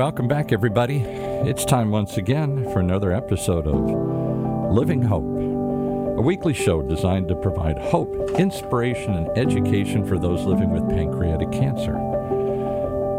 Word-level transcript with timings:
welcome 0.00 0.26
back, 0.26 0.50
everybody. 0.50 1.00
It's 1.02 1.62
time 1.62 1.90
once 1.90 2.16
again 2.16 2.64
for 2.72 2.80
another 2.80 3.12
episode 3.12 3.66
of 3.66 4.72
Living 4.72 5.02
Hope, 5.02 5.26
a 6.18 6.22
weekly 6.22 6.54
show 6.54 6.80
designed 6.80 7.28
to 7.28 7.34
provide 7.36 7.76
hope, 7.76 8.10
inspiration, 8.38 9.12
and 9.12 9.28
education 9.36 10.06
for 10.06 10.18
those 10.18 10.46
living 10.46 10.70
with 10.70 10.88
pancreatic 10.88 11.52
cancer. 11.52 11.92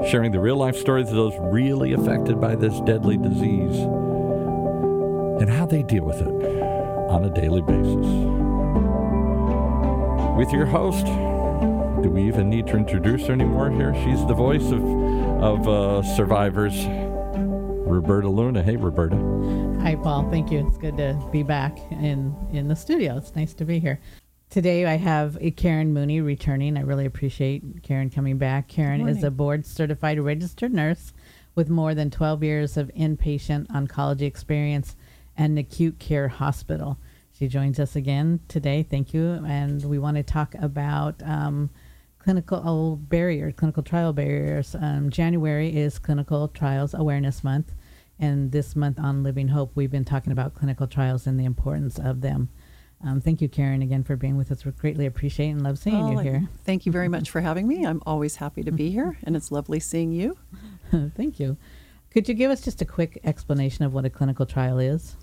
Sharing 0.09 0.31
the 0.31 0.39
real 0.39 0.57
life 0.57 0.75
stories 0.75 1.09
of 1.09 1.13
those 1.13 1.35
really 1.37 1.93
affected 1.93 2.41
by 2.41 2.55
this 2.55 2.79
deadly 2.81 3.15
disease 3.15 3.77
and 5.39 5.51
how 5.51 5.67
they 5.67 5.83
deal 5.83 6.03
with 6.03 6.19
it 6.19 6.33
on 7.11 7.25
a 7.25 7.29
daily 7.29 7.61
basis. 7.61 8.07
With 10.35 10.51
your 10.51 10.65
host, 10.65 11.05
do 12.01 12.09
we 12.09 12.23
even 12.27 12.49
need 12.49 12.65
to 12.67 12.77
introduce 12.77 13.27
her 13.27 13.33
anymore 13.33 13.69
here? 13.69 13.93
She's 14.03 14.25
the 14.25 14.33
voice 14.33 14.71
of, 14.71 14.83
of 15.41 15.67
uh, 15.67 16.03
survivors, 16.15 16.73
Roberta 17.87 18.27
Luna. 18.27 18.63
Hey, 18.63 18.75
Roberta. 18.75 19.15
Hi, 19.81 19.95
Paul. 19.95 20.29
Thank 20.31 20.51
you. 20.51 20.67
It's 20.67 20.77
good 20.77 20.97
to 20.97 21.19
be 21.31 21.43
back 21.43 21.77
in, 21.91 22.35
in 22.51 22.67
the 22.67 22.75
studio. 22.75 23.17
It's 23.17 23.35
nice 23.35 23.53
to 23.55 23.65
be 23.65 23.79
here. 23.79 23.99
Today 24.49 24.85
I 24.85 24.97
have 24.97 25.37
Karen 25.55 25.93
Mooney 25.93 26.21
returning. 26.21 26.75
I 26.75 26.81
really 26.81 27.05
appreciate 27.05 27.83
Karen 27.83 28.09
coming 28.09 28.37
back. 28.37 28.67
Karen 28.67 29.07
is 29.07 29.23
a 29.23 29.31
board 29.31 29.65
certified 29.65 30.19
registered 30.19 30.73
nurse 30.73 31.13
with 31.55 31.69
more 31.69 31.93
than 31.93 32.09
12 32.09 32.43
years 32.43 32.77
of 32.77 32.91
inpatient 32.97 33.67
oncology 33.67 34.23
experience 34.23 34.95
and 35.37 35.57
acute 35.57 35.99
care 35.99 36.27
hospital. 36.27 36.97
She 37.31 37.47
joins 37.47 37.79
us 37.79 37.95
again 37.95 38.39
today. 38.47 38.83
Thank 38.83 39.13
you. 39.13 39.43
And 39.45 39.83
we 39.85 39.99
want 39.99 40.17
to 40.17 40.23
talk 40.23 40.53
about 40.55 41.21
um, 41.23 41.69
clinical 42.21 42.97
barriers, 42.97 43.53
clinical 43.57 43.81
trial 43.81 44.13
barriers. 44.13 44.75
Um, 44.79 45.09
January 45.09 45.75
is 45.75 45.97
Clinical 45.97 46.47
Trials 46.49 46.93
Awareness 46.93 47.43
Month. 47.43 47.73
And 48.19 48.51
this 48.51 48.75
month 48.75 48.99
on 48.99 49.23
Living 49.23 49.47
Hope, 49.47 49.71
we've 49.73 49.89
been 49.89 50.05
talking 50.05 50.31
about 50.31 50.53
clinical 50.53 50.85
trials 50.85 51.25
and 51.25 51.39
the 51.39 51.45
importance 51.45 51.97
of 51.97 52.21
them. 52.21 52.49
Um, 53.03 53.21
thank 53.21 53.41
you, 53.41 53.49
Karen, 53.49 53.81
again 53.81 54.03
for 54.03 54.15
being 54.15 54.37
with 54.37 54.51
us. 54.51 54.63
We 54.63 54.71
greatly 54.71 55.07
appreciate 55.07 55.49
and 55.49 55.63
love 55.63 55.79
seeing 55.79 55.95
oh, 55.95 56.11
you 56.11 56.19
here. 56.19 56.47
Thank 56.63 56.85
you 56.85 56.91
very 56.91 57.07
much 57.07 57.31
for 57.31 57.41
having 57.41 57.67
me. 57.67 57.83
I'm 57.83 58.03
always 58.05 58.35
happy 58.35 58.61
to 58.61 58.71
be 58.71 58.91
here, 58.91 59.17
and 59.23 59.35
it's 59.35 59.51
lovely 59.51 59.79
seeing 59.79 60.11
you. 60.11 60.37
thank 61.17 61.39
you. 61.39 61.57
Could 62.11 62.29
you 62.29 62.35
give 62.35 62.51
us 62.51 62.61
just 62.61 62.83
a 62.83 62.85
quick 62.85 63.19
explanation 63.23 63.83
of 63.83 63.95
what 63.95 64.05
a 64.05 64.11
clinical 64.11 64.45
trial 64.45 64.77
is? 64.77 65.15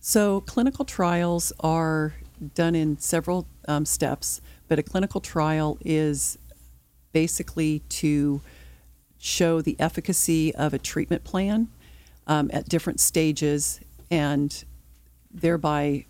So, 0.00 0.40
clinical 0.40 0.84
trials 0.84 1.52
are 1.60 2.14
done 2.54 2.74
in 2.74 2.98
several 2.98 3.46
um, 3.68 3.84
steps, 3.84 4.40
but 4.68 4.78
a 4.78 4.82
clinical 4.82 5.20
trial 5.20 5.78
is 5.84 6.38
basically 7.12 7.80
to 7.88 8.40
show 9.18 9.60
the 9.60 9.76
efficacy 9.80 10.54
of 10.54 10.72
a 10.72 10.78
treatment 10.78 11.24
plan 11.24 11.68
um, 12.26 12.50
at 12.52 12.68
different 12.68 13.00
stages 13.00 13.80
and 14.10 14.64
thereby 15.30 16.04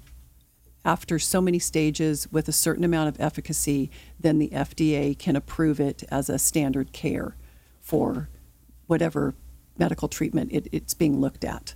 after 0.84 1.19
so 1.19 1.41
many 1.41 1.59
stages 1.59 2.31
with 2.31 2.48
a 2.48 2.53
certain 2.53 2.84
amount 2.84 3.09
of 3.09 3.20
efficacy 3.20 3.91
then 4.20 4.39
the 4.39 4.48
FDA 4.48 5.19
can 5.19 5.36
approve 5.36 5.81
it 5.81 6.05
as 6.11 6.29
a 6.29 6.39
standard 6.39 6.92
care 6.92 7.36
for 7.81 8.29
whatever 8.86 9.34
medical 9.79 10.09
treatment 10.09 10.51
it, 10.53 10.69
it's 10.73 10.95
being 10.95 11.20
looked 11.20 11.45
at. 11.45 11.75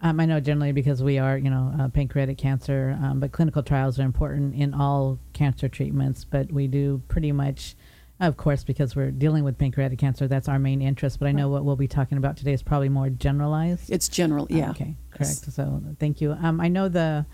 Um, 0.00 0.20
I 0.20 0.26
know 0.26 0.38
generally 0.38 0.72
because 0.72 1.02
we 1.02 1.18
are, 1.18 1.36
you 1.36 1.50
know, 1.50 1.72
uh, 1.78 1.88
pancreatic 1.88 2.38
cancer, 2.38 2.96
um, 3.02 3.18
but 3.18 3.32
clinical 3.32 3.62
trials 3.62 3.98
are 3.98 4.04
important 4.04 4.54
in 4.54 4.72
all 4.72 5.18
cancer 5.32 5.68
treatments. 5.68 6.24
But 6.24 6.52
we 6.52 6.68
do 6.68 7.02
pretty 7.08 7.32
much, 7.32 7.74
of 8.20 8.36
course, 8.36 8.62
because 8.62 8.94
we're 8.94 9.10
dealing 9.10 9.42
with 9.42 9.58
pancreatic 9.58 9.98
cancer, 9.98 10.28
that's 10.28 10.48
our 10.48 10.58
main 10.58 10.82
interest. 10.82 11.18
But 11.18 11.26
I 11.26 11.32
know 11.32 11.48
what 11.48 11.64
we'll 11.64 11.74
be 11.76 11.88
talking 11.88 12.16
about 12.16 12.36
today 12.36 12.52
is 12.52 12.62
probably 12.62 12.88
more 12.88 13.10
generalized. 13.10 13.90
It's 13.90 14.08
general, 14.08 14.46
yeah. 14.50 14.70
okay, 14.70 14.94
correct. 15.10 15.40
Yes. 15.46 15.54
So 15.54 15.82
thank 15.98 16.20
you. 16.20 16.32
Um, 16.40 16.60
I 16.60 16.68
know 16.68 16.88
the 16.88 17.26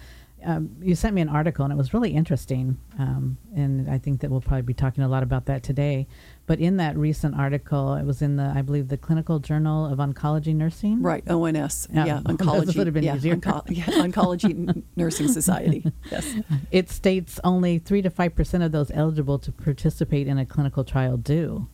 um, 0.44 0.76
you 0.80 0.94
sent 0.94 1.14
me 1.14 1.22
an 1.22 1.28
article 1.28 1.64
and 1.64 1.72
it 1.72 1.76
was 1.76 1.94
really 1.94 2.10
interesting, 2.10 2.78
um, 2.98 3.36
and 3.54 3.90
I 3.90 3.98
think 3.98 4.20
that 4.20 4.30
we'll 4.30 4.40
probably 4.40 4.62
be 4.62 4.74
talking 4.74 5.02
a 5.02 5.08
lot 5.08 5.22
about 5.22 5.46
that 5.46 5.62
today. 5.62 6.06
But 6.46 6.60
in 6.60 6.76
that 6.76 6.96
recent 6.96 7.34
article, 7.34 7.94
it 7.94 8.04
was 8.04 8.20
in 8.20 8.36
the, 8.36 8.52
I 8.54 8.60
believe, 8.60 8.88
the 8.88 8.98
Clinical 8.98 9.38
Journal 9.38 9.86
of 9.86 9.98
Oncology 9.98 10.54
Nursing. 10.54 11.00
Right, 11.00 11.26
ONS. 11.28 11.88
Yeah, 11.92 12.04
yeah 12.04 12.20
oncology. 12.24 12.76
would 12.76 12.86
have 12.86 12.94
been 12.94 13.04
yeah, 13.04 13.16
easier. 13.16 13.36
Onco- 13.36 13.64
yeah, 13.68 13.84
oncology 13.84 14.82
Nursing 14.96 15.28
Society. 15.28 15.84
Yes. 16.10 16.34
It 16.70 16.90
states 16.90 17.40
only 17.44 17.78
three 17.78 18.02
to 18.02 18.10
five 18.10 18.34
percent 18.34 18.62
of 18.62 18.72
those 18.72 18.90
eligible 18.92 19.38
to 19.38 19.50
participate 19.50 20.28
in 20.28 20.38
a 20.38 20.44
clinical 20.44 20.84
trial 20.84 21.16
do. 21.16 21.66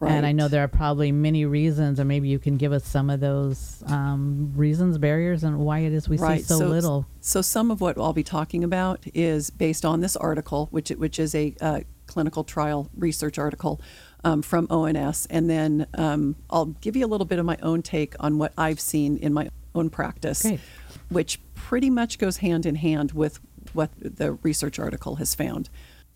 Right. 0.00 0.12
And 0.12 0.26
I 0.26 0.32
know 0.32 0.48
there 0.48 0.64
are 0.64 0.68
probably 0.68 1.12
many 1.12 1.46
reasons, 1.46 2.00
or 2.00 2.04
maybe 2.04 2.28
you 2.28 2.38
can 2.38 2.56
give 2.56 2.72
us 2.72 2.84
some 2.84 3.08
of 3.10 3.20
those 3.20 3.82
um, 3.86 4.52
reasons, 4.56 4.98
barriers, 4.98 5.44
and 5.44 5.58
why 5.60 5.80
it 5.80 5.92
is 5.92 6.08
we 6.08 6.18
right. 6.18 6.40
see 6.40 6.46
so, 6.46 6.58
so, 6.58 6.66
little. 6.66 7.06
So 7.20 7.40
some 7.40 7.70
of 7.70 7.80
what 7.80 7.96
I'll 7.96 8.12
be 8.12 8.24
talking 8.24 8.64
about 8.64 9.04
is 9.14 9.50
based 9.50 9.84
on 9.84 10.00
this 10.00 10.16
article, 10.16 10.68
which 10.72 10.90
which 10.90 11.18
is 11.18 11.34
a 11.34 11.54
uh, 11.60 11.80
clinical 12.06 12.44
trial 12.44 12.90
research 12.96 13.38
article 13.38 13.80
um, 14.24 14.42
from 14.42 14.66
ONS, 14.68 15.26
and 15.30 15.48
then 15.48 15.86
um, 15.94 16.36
I'll 16.50 16.66
give 16.66 16.96
you 16.96 17.06
a 17.06 17.08
little 17.08 17.26
bit 17.26 17.38
of 17.38 17.46
my 17.46 17.56
own 17.62 17.80
take 17.82 18.14
on 18.20 18.36
what 18.38 18.52
I've 18.58 18.80
seen 18.80 19.16
in 19.18 19.32
my 19.32 19.48
own 19.74 19.90
practice, 19.90 20.42
Great. 20.42 20.60
which 21.08 21.40
pretty 21.54 21.90
much 21.90 22.18
goes 22.18 22.38
hand 22.38 22.66
in 22.66 22.74
hand 22.76 23.12
with 23.12 23.38
what 23.72 23.90
the 23.98 24.32
research 24.42 24.78
article 24.78 25.16
has 25.16 25.34
found. 25.34 25.68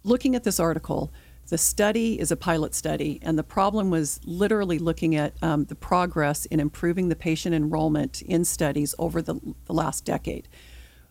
Looking 0.04 0.34
at 0.34 0.44
this 0.44 0.58
article 0.60 1.12
the 1.48 1.58
study 1.58 2.20
is 2.20 2.30
a 2.30 2.36
pilot 2.36 2.74
study, 2.74 3.18
and 3.22 3.38
the 3.38 3.42
problem 3.42 3.90
was 3.90 4.20
literally 4.24 4.78
looking 4.78 5.14
at 5.14 5.32
um, 5.42 5.64
the 5.64 5.74
progress 5.74 6.44
in 6.46 6.60
improving 6.60 7.08
the 7.08 7.16
patient 7.16 7.54
enrollment 7.54 8.20
in 8.22 8.44
studies 8.44 8.94
over 8.98 9.22
the, 9.22 9.40
the 9.64 9.72
last 9.72 10.04
decade. 10.04 10.46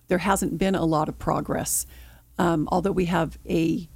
There 0.07 0.19
hasn't 0.19 0.57
been 0.57 0.75
a 0.75 0.85
lot 0.85 1.09
of 1.09 1.17
progress, 1.17 1.87
um, 2.37 2.69
although 2.71 2.91
we 2.91 3.05
have 3.05 3.39
a 3.49 3.89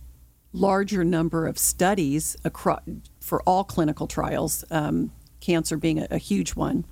larger 0.52 1.04
number 1.04 1.46
of 1.48 1.58
studies 1.58 2.36
across, 2.44 2.82
for 3.20 3.42
all 3.44 3.64
clinical 3.64 4.08
trials, 4.08 4.66
um, 4.72 5.12
cancer 5.40 5.78
being 5.78 6.00
a, 6.00 6.08
a 6.10 6.18
huge 6.18 6.56
one. 6.56 6.86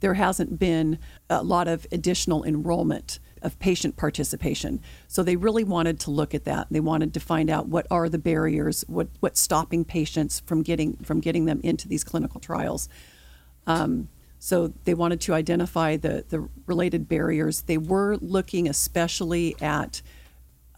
There 0.00 0.14
hasn't 0.14 0.58
been 0.58 0.98
a 1.30 1.42
lot 1.42 1.68
of 1.68 1.86
additional 1.92 2.44
enrollment 2.44 3.20
of 3.42 3.58
patient 3.58 3.96
participation. 3.96 4.80
So 5.08 5.22
they 5.22 5.36
really 5.36 5.64
wanted 5.64 6.00
to 6.00 6.10
look 6.10 6.34
at 6.34 6.44
that. 6.44 6.68
They 6.70 6.80
wanted 6.80 7.14
to 7.14 7.20
find 7.20 7.50
out 7.50 7.68
what 7.68 7.86
are 7.90 8.08
the 8.08 8.18
barriers, 8.18 8.84
what 8.88 9.08
what's 9.20 9.40
stopping 9.40 9.84
patients 9.84 10.40
from 10.40 10.62
getting 10.62 10.96
from 10.98 11.20
getting 11.20 11.44
them 11.44 11.60
into 11.62 11.88
these 11.88 12.04
clinical 12.04 12.40
trials. 12.40 12.88
Um, 13.66 14.08
so 14.38 14.72
they 14.84 14.94
wanted 14.94 15.20
to 15.22 15.34
identify 15.34 15.96
the 15.96 16.24
the 16.28 16.48
related 16.66 17.08
barriers. 17.08 17.62
They 17.62 17.78
were 17.78 18.16
looking 18.16 18.68
especially 18.68 19.56
at 19.60 20.02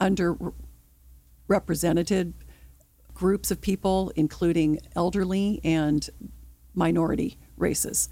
underrepresented 0.01 2.33
groups 3.15 3.51
of 3.51 3.61
people, 3.61 4.13
including 4.17 4.79
elderly 4.97 5.61
and 5.65 6.09
minority 6.75 7.39
races. 7.57 8.09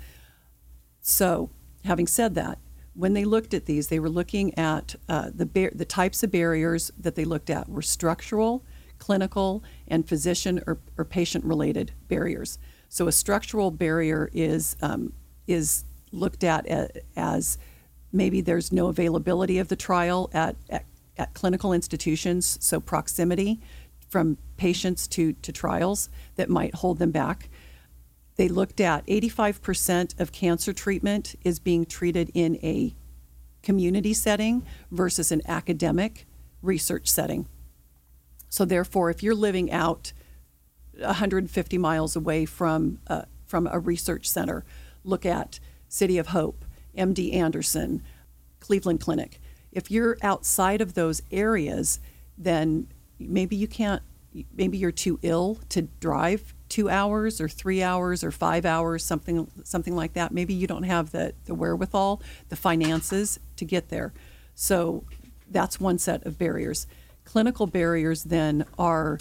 So, 1.00 1.50
having 1.84 2.06
said 2.06 2.34
that, 2.36 2.58
when 2.94 3.14
they 3.14 3.24
looked 3.24 3.54
at 3.54 3.66
these, 3.66 3.88
they 3.88 4.00
were 4.00 4.10
looking 4.10 4.56
at 4.58 4.94
uh, 5.08 5.30
the, 5.34 5.46
bar- 5.46 5.72
the 5.74 5.84
types 5.84 6.22
of 6.22 6.30
barriers 6.30 6.90
that 6.98 7.14
they 7.14 7.24
looked 7.24 7.50
at 7.50 7.68
were 7.68 7.82
structural, 7.82 8.64
clinical, 8.98 9.64
and 9.88 10.08
physician 10.08 10.62
or, 10.66 10.78
or 10.98 11.04
patient 11.04 11.44
related 11.44 11.92
barriers. 12.08 12.58
So 12.88 13.08
a 13.08 13.12
structural 13.12 13.70
barrier 13.70 14.28
is 14.34 14.76
um, 14.82 15.14
is 15.46 15.84
looked 16.12 16.44
at 16.44 16.66
as 17.16 17.58
maybe 18.12 18.42
there's 18.42 18.70
no 18.70 18.88
availability 18.88 19.58
of 19.58 19.68
the 19.68 19.76
trial 19.76 20.30
at, 20.34 20.56
at, 20.68 20.84
at 21.16 21.32
clinical 21.34 21.72
institutions, 21.72 22.58
so 22.60 22.78
proximity 22.78 23.60
from 24.08 24.36
patients 24.58 25.08
to, 25.08 25.32
to 25.32 25.50
trials 25.50 26.10
that 26.36 26.50
might 26.50 26.74
hold 26.74 26.98
them 26.98 27.10
back. 27.10 27.48
They 28.36 28.48
looked 28.48 28.80
at 28.80 29.06
85% 29.06 30.18
of 30.18 30.32
cancer 30.32 30.72
treatment 30.72 31.34
is 31.44 31.58
being 31.58 31.84
treated 31.84 32.30
in 32.34 32.56
a 32.62 32.94
community 33.62 34.14
setting 34.14 34.64
versus 34.90 35.30
an 35.30 35.42
academic 35.46 36.26
research 36.62 37.08
setting. 37.08 37.46
So, 38.48 38.64
therefore, 38.64 39.10
if 39.10 39.22
you're 39.22 39.34
living 39.34 39.70
out 39.70 40.12
150 40.98 41.78
miles 41.78 42.16
away 42.16 42.44
from, 42.44 43.00
uh, 43.06 43.22
from 43.46 43.66
a 43.66 43.78
research 43.78 44.28
center, 44.28 44.64
look 45.04 45.24
at 45.24 45.58
City 45.88 46.18
of 46.18 46.28
Hope, 46.28 46.64
MD 46.96 47.34
Anderson, 47.34 48.02
Cleveland 48.60 49.00
Clinic. 49.00 49.40
If 49.70 49.90
you're 49.90 50.18
outside 50.22 50.80
of 50.80 50.94
those 50.94 51.22
areas, 51.30 51.98
then 52.36 52.88
maybe 53.18 53.56
you 53.56 53.66
can't, 53.66 54.02
maybe 54.54 54.78
you're 54.78 54.92
too 54.92 55.18
ill 55.22 55.58
to 55.70 55.82
drive 55.82 56.54
two 56.72 56.88
hours 56.88 57.38
or 57.38 57.50
three 57.50 57.82
hours 57.82 58.24
or 58.24 58.30
five 58.30 58.64
hours, 58.64 59.04
something 59.04 59.46
something 59.62 59.94
like 59.94 60.14
that. 60.14 60.32
Maybe 60.32 60.54
you 60.54 60.66
don't 60.66 60.84
have 60.84 61.12
the, 61.12 61.34
the 61.44 61.54
wherewithal, 61.54 62.22
the 62.48 62.56
finances 62.56 63.38
to 63.56 63.66
get 63.66 63.90
there. 63.90 64.14
So 64.54 65.04
that's 65.50 65.78
one 65.78 65.98
set 65.98 66.24
of 66.24 66.38
barriers. 66.38 66.86
Clinical 67.26 67.66
barriers 67.66 68.24
then 68.24 68.64
are 68.78 69.18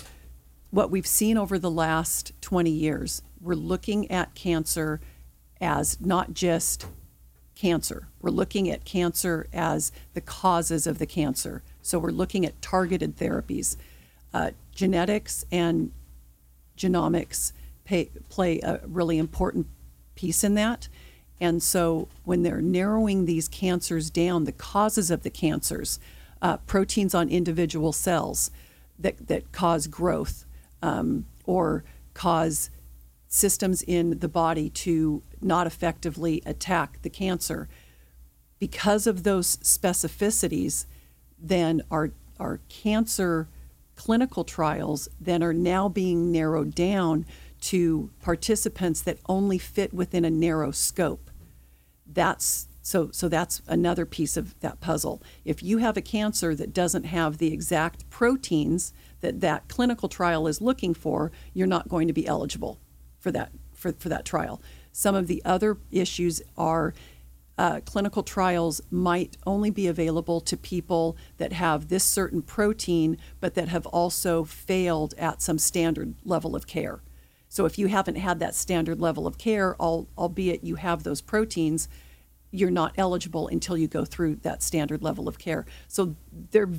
what 0.70 0.90
we've 0.90 1.06
seen 1.06 1.38
over 1.38 1.60
the 1.60 1.70
last 1.70 2.32
20 2.40 2.70
years. 2.70 3.22
we're 3.42 3.56
looking 3.56 4.10
at 4.10 4.34
cancer 4.34 5.02
as 5.60 6.00
not 6.00 6.34
just 6.34 6.86
cancer. 7.54 8.08
We're 8.22 8.30
looking 8.30 8.70
at 8.70 8.86
cancer 8.86 9.48
as 9.52 9.92
the 10.14 10.22
causes 10.22 10.88
of 10.88 11.00
the 11.00 11.06
cancer. 11.06 11.64
So 11.82 12.00
we're 12.00 12.12
looking 12.12 12.46
at 12.46 12.62
targeted 12.62 13.18
therapies. 13.18 13.76
Uh, 14.34 14.52
genetics 14.74 15.44
and 15.52 15.92
genomics 16.82 17.54
pay, 17.86 18.10
play 18.30 18.60
a 18.62 18.80
really 18.88 19.18
important 19.18 19.68
piece 20.16 20.44
in 20.44 20.56
that. 20.56 20.88
And 21.40 21.62
so 21.64 22.08
when 22.24 22.44
they're 22.44 22.62
narrowing 22.62 23.26
these 23.26 23.48
cancers 23.48 24.10
down, 24.10 24.44
the 24.44 24.52
causes 24.52 25.10
of 25.10 25.24
the 25.24 25.30
cancers, 25.30 26.00
uh, 26.42 26.58
proteins 26.58 27.16
on 27.16 27.30
individual 27.30 27.92
cells 27.92 28.52
that, 29.00 29.28
that 29.28 29.52
cause 29.52 29.88
growth 29.88 30.46
um, 30.82 31.26
or 31.46 31.84
cause 32.14 32.70
systems 33.28 33.82
in 33.82 34.20
the 34.20 34.28
body 34.28 34.70
to 34.70 35.24
not 35.42 35.66
effectively 35.66 36.42
attack 36.46 37.02
the 37.02 37.10
cancer. 37.10 37.68
Because 38.60 39.08
of 39.08 39.24
those 39.24 39.58
specificities, 39.58 40.86
then 41.40 41.82
our, 41.90 42.12
our 42.40 42.60
cancer 42.70 43.48
clinical 44.02 44.44
trials 44.44 45.08
then 45.20 45.44
are 45.44 45.54
now 45.54 45.88
being 45.88 46.32
narrowed 46.32 46.74
down 46.74 47.24
to 47.60 48.10
participants 48.20 49.00
that 49.00 49.20
only 49.30 49.60
fit 49.60 49.94
within 49.94 50.26
a 50.26 50.30
narrow 50.32 50.72
scope. 50.72 51.30
That's 52.08 52.68
so 52.82 53.12
so 53.12 53.30
that's 53.30 53.62
another 53.68 54.08
piece 54.08 54.38
of 54.38 54.60
that 54.62 54.82
puzzle. 54.82 55.22
If 55.46 55.62
you 55.62 55.78
have 55.78 55.98
a 55.98 56.02
cancer 56.02 56.56
that 56.56 56.74
doesn't 56.74 57.04
have 57.04 57.38
the 57.38 57.54
exact 57.54 58.10
proteins 58.10 58.92
that 59.20 59.40
that 59.42 59.68
clinical 59.68 60.10
trial 60.10 60.48
is 60.48 60.62
looking 60.62 60.96
for, 60.96 61.32
you're 61.54 61.68
not 61.68 61.88
going 61.88 62.08
to 62.08 62.14
be 62.14 62.26
eligible 62.26 62.80
for 63.20 63.32
that 63.32 63.52
for, 63.76 63.92
for 63.92 64.10
that 64.10 64.26
trial. 64.26 64.64
Some 64.92 65.14
of 65.14 65.28
the 65.28 65.44
other 65.46 65.78
issues 65.92 66.42
are 66.58 66.96
uh, 67.62 67.80
clinical 67.82 68.24
trials 68.24 68.82
might 68.90 69.38
only 69.46 69.70
be 69.70 69.86
available 69.86 70.42
to 70.42 70.58
people 70.58 71.16
that 71.38 71.54
have 71.54 71.90
this 71.90 72.04
certain 72.04 72.42
protein, 72.42 73.20
but 73.40 73.54
that 73.54 73.68
have 73.68 73.86
also 73.86 74.44
failed 74.44 75.14
at 75.16 75.44
some 75.44 75.60
standard 75.60 76.16
level 76.26 76.56
of 76.56 76.66
care. 76.66 77.04
So 77.50 77.68
if 77.68 77.78
you 77.78 77.86
haven't 77.86 78.16
had 78.16 78.40
that 78.40 78.56
standard 78.56 79.00
level 79.00 79.28
of 79.28 79.38
care, 79.38 79.76
albeit 79.80 80.64
you 80.64 80.74
have 80.78 81.04
those 81.04 81.22
proteins, 81.22 81.88
you're 82.50 82.72
not 82.72 82.94
eligible 82.98 83.48
until 83.48 83.78
you 83.78 83.88
go 83.88 84.06
through 84.06 84.38
that 84.38 84.64
standard 84.64 85.04
level 85.04 85.28
of 85.28 85.38
care. 85.38 85.68
So 85.88 86.16
they're 86.50 86.70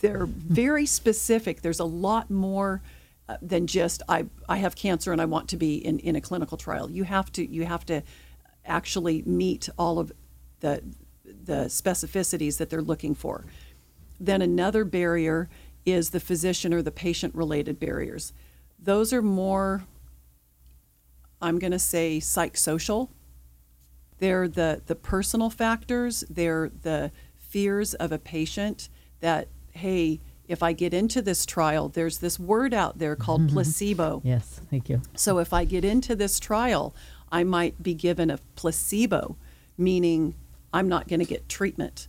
they're 0.00 0.26
very 0.26 0.86
specific. 0.86 1.62
There's 1.62 1.80
a 1.80 1.84
lot 1.84 2.30
more 2.30 2.80
uh, 3.28 3.38
than 3.42 3.66
just 3.66 4.02
I 4.08 4.26
I 4.48 4.58
have 4.58 4.76
cancer 4.76 5.10
and 5.10 5.20
I 5.20 5.24
want 5.24 5.48
to 5.48 5.56
be 5.56 5.78
in, 5.78 5.98
in 5.98 6.14
a 6.14 6.20
clinical 6.20 6.56
trial. 6.56 6.88
You 6.88 7.02
have 7.02 7.32
to 7.32 7.44
you 7.44 7.66
have 7.66 7.84
to 7.86 8.04
actually 8.64 9.22
meet 9.22 9.68
all 9.76 9.98
of 9.98 10.12
the 10.60 10.82
the 11.24 11.66
specificities 11.66 12.58
that 12.58 12.70
they're 12.70 12.82
looking 12.82 13.14
for. 13.14 13.44
Then 14.18 14.42
another 14.42 14.84
barrier 14.84 15.48
is 15.84 16.10
the 16.10 16.20
physician 16.20 16.74
or 16.74 16.82
the 16.82 16.90
patient 16.90 17.34
related 17.34 17.78
barriers. 17.78 18.32
Those 18.78 19.12
are 19.12 19.22
more 19.22 19.84
I'm 21.40 21.58
going 21.58 21.72
to 21.72 21.78
say 21.78 22.18
psychosocial. 22.18 23.10
They're 24.18 24.48
the 24.48 24.82
the 24.86 24.96
personal 24.96 25.50
factors, 25.50 26.24
they're 26.28 26.70
the 26.82 27.12
fears 27.36 27.94
of 27.94 28.12
a 28.12 28.18
patient 28.18 28.88
that 29.20 29.48
hey, 29.72 30.20
if 30.48 30.62
I 30.62 30.72
get 30.72 30.92
into 30.92 31.22
this 31.22 31.46
trial, 31.46 31.88
there's 31.88 32.18
this 32.18 32.38
word 32.38 32.74
out 32.74 32.98
there 32.98 33.14
called 33.14 33.42
mm-hmm. 33.42 33.52
placebo. 33.54 34.22
Yes, 34.24 34.60
thank 34.70 34.88
you. 34.88 35.02
So 35.14 35.38
if 35.38 35.52
I 35.52 35.64
get 35.64 35.84
into 35.84 36.16
this 36.16 36.40
trial, 36.40 36.94
I 37.30 37.44
might 37.44 37.82
be 37.82 37.94
given 37.94 38.30
a 38.30 38.38
placebo, 38.56 39.36
meaning 39.76 40.34
I'm 40.72 40.88
not 40.88 41.08
going 41.08 41.20
to 41.20 41.26
get 41.26 41.48
treatment. 41.48 42.08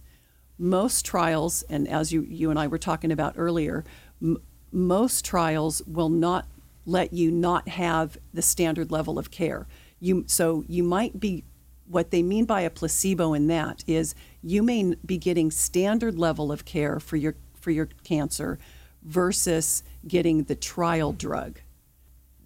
Most 0.58 1.06
trials, 1.06 1.64
and 1.64 1.88
as 1.88 2.12
you, 2.12 2.22
you 2.22 2.50
and 2.50 2.60
I 2.60 2.68
were 2.68 2.78
talking 2.78 3.12
about 3.12 3.36
earlier, 3.38 3.84
m- 4.22 4.42
most 4.72 5.24
trials 5.26 5.82
will 5.88 6.10
not 6.10 6.48
let 6.86 7.14
you 7.14 7.32
not 7.32 7.68
have 7.70 8.18
the 8.34 8.42
standard 8.42 8.92
level 8.92 9.18
of 9.18 9.32
care. 9.32 9.68
You, 10.00 10.26
so 10.28 10.64
you 10.68 10.84
might 10.84 11.20
be, 11.20 11.44
what 11.88 12.12
they 12.12 12.22
mean 12.22 12.46
by 12.46 12.62
a 12.62 12.70
placebo 12.70 13.34
in 13.34 13.48
that 13.48 13.84
is 13.88 14.14
you 14.44 14.62
may 14.62 14.96
be 15.06 15.18
getting 15.18 15.50
standard 15.52 16.18
level 16.18 16.52
of 16.52 16.66
care 16.66 17.00
for 17.00 17.18
your 17.18 17.36
for 17.60 17.72
your 17.72 17.90
cancer 18.04 18.58
versus 19.04 19.84
getting 20.08 20.44
the 20.44 20.56
trial 20.56 21.12
drug. 21.12 21.60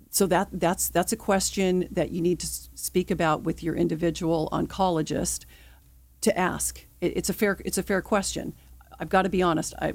So 0.09 0.27
that 0.27 0.49
that's 0.51 0.89
that's 0.89 1.11
a 1.11 1.17
question 1.17 1.87
that 1.91 2.11
you 2.11 2.21
need 2.21 2.39
to 2.39 2.47
speak 2.47 3.11
about 3.11 3.43
with 3.43 3.63
your 3.63 3.75
individual 3.75 4.47
oncologist 4.51 5.45
to 6.23 6.37
ask. 6.37 6.85
It, 7.01 7.17
it's 7.17 7.29
a 7.29 7.33
fair 7.33 7.59
it's 7.63 7.77
a 7.77 7.83
fair 7.83 8.01
question. 8.01 8.53
I've 8.99 9.09
got 9.09 9.23
to 9.23 9.29
be 9.29 9.41
honest. 9.41 9.73
I 9.81 9.93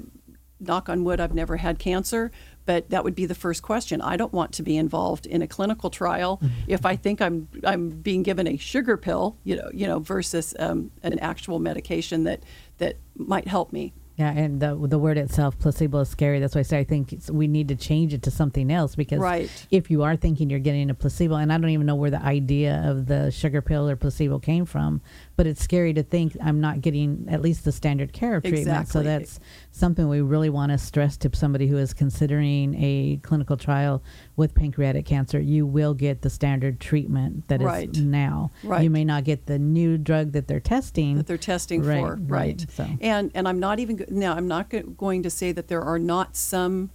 knock 0.59 0.89
on 0.89 1.03
wood, 1.03 1.19
I've 1.19 1.33
never 1.33 1.57
had 1.57 1.79
cancer, 1.79 2.31
but 2.65 2.89
that 2.89 3.03
would 3.03 3.15
be 3.15 3.25
the 3.25 3.35
first 3.35 3.63
question. 3.63 4.01
I 4.01 4.17
don't 4.17 4.33
want 4.33 4.51
to 4.53 4.63
be 4.63 4.77
involved 4.77 5.25
in 5.25 5.41
a 5.41 5.47
clinical 5.47 5.89
trial 5.89 6.37
mm-hmm. 6.37 6.53
if 6.67 6.85
I 6.85 6.95
think 6.95 7.21
I'm 7.21 7.47
I'm 7.63 7.89
being 7.89 8.23
given 8.23 8.47
a 8.47 8.57
sugar 8.57 8.97
pill, 8.97 9.37
you 9.43 9.55
know, 9.55 9.69
you 9.73 9.87
know, 9.87 9.99
versus 9.99 10.53
um, 10.59 10.91
an 11.03 11.17
actual 11.19 11.59
medication 11.59 12.23
that 12.25 12.43
that 12.77 12.97
might 13.15 13.47
help 13.47 13.71
me. 13.71 13.93
Yeah, 14.19 14.31
and 14.31 14.59
the 14.59 14.75
the 14.75 14.99
word 14.99 15.17
itself, 15.17 15.57
placebo, 15.57 16.01
is 16.01 16.09
scary. 16.09 16.41
That's 16.41 16.53
why 16.53 16.59
I 16.59 16.63
say 16.63 16.79
I 16.79 16.83
think 16.83 17.15
we 17.31 17.47
need 17.47 17.69
to 17.69 17.75
change 17.75 18.13
it 18.13 18.21
to 18.23 18.31
something 18.31 18.69
else 18.69 18.93
because 18.93 19.19
right. 19.19 19.49
if 19.71 19.89
you 19.89 20.03
are 20.03 20.17
thinking 20.17 20.49
you're 20.49 20.59
getting 20.59 20.89
a 20.89 20.93
placebo, 20.93 21.35
and 21.35 21.53
I 21.53 21.57
don't 21.57 21.69
even 21.69 21.85
know 21.85 21.95
where 21.95 22.11
the 22.11 22.21
idea 22.21 22.83
of 22.85 23.05
the 23.05 23.31
sugar 23.31 23.61
pill 23.61 23.87
or 23.87 23.95
placebo 23.95 24.37
came 24.39 24.65
from, 24.65 24.99
but 25.39 25.47
it's 25.47 25.63
scary 25.63 25.93
to 25.93 26.03
think 26.03 26.35
I'm 26.43 26.59
not 26.59 26.81
getting 26.81 27.25
at 27.29 27.41
least 27.41 27.63
the 27.63 27.71
standard 27.71 28.11
care 28.11 28.35
of 28.35 28.43
treatment. 28.43 28.67
Exactly. 28.67 28.91
So 28.91 29.03
that's 29.03 29.39
something 29.71 30.09
we 30.09 30.19
really 30.19 30.49
want 30.49 30.73
to 30.73 30.77
stress 30.77 31.15
to 31.15 31.29
somebody 31.33 31.65
who 31.65 31.77
is 31.77 31.93
considering 31.93 32.75
a 32.77 33.21
clinical 33.23 33.55
trial 33.55 34.03
with 34.35 34.53
pancreatic 34.53 35.05
cancer. 35.05 35.39
You 35.39 35.65
will 35.65 35.93
get 35.93 36.23
the 36.23 36.29
standard 36.29 36.81
treatment 36.81 37.47
that 37.47 37.61
right. 37.61 37.89
is 37.89 38.03
now. 38.03 38.51
Right. 38.65 38.83
You 38.83 38.89
may 38.89 39.05
not 39.05 39.23
get 39.23 39.45
the 39.45 39.57
new 39.57 39.97
drug 39.97 40.33
that 40.33 40.49
they're 40.49 40.59
testing. 40.59 41.15
That 41.15 41.27
they're 41.27 41.37
testing 41.37 41.83
right, 41.83 42.01
for. 42.01 42.15
Right. 42.15 42.59
right. 42.59 42.65
So. 42.71 42.85
And 42.99 43.31
and 43.33 43.47
I'm 43.47 43.61
not 43.61 43.79
even 43.79 44.03
now. 44.09 44.35
I'm 44.35 44.49
not 44.49 44.69
going 44.97 45.23
to 45.23 45.29
say 45.29 45.53
that 45.53 45.69
there 45.69 45.83
are 45.83 45.99
not 45.99 46.35
some 46.35 46.89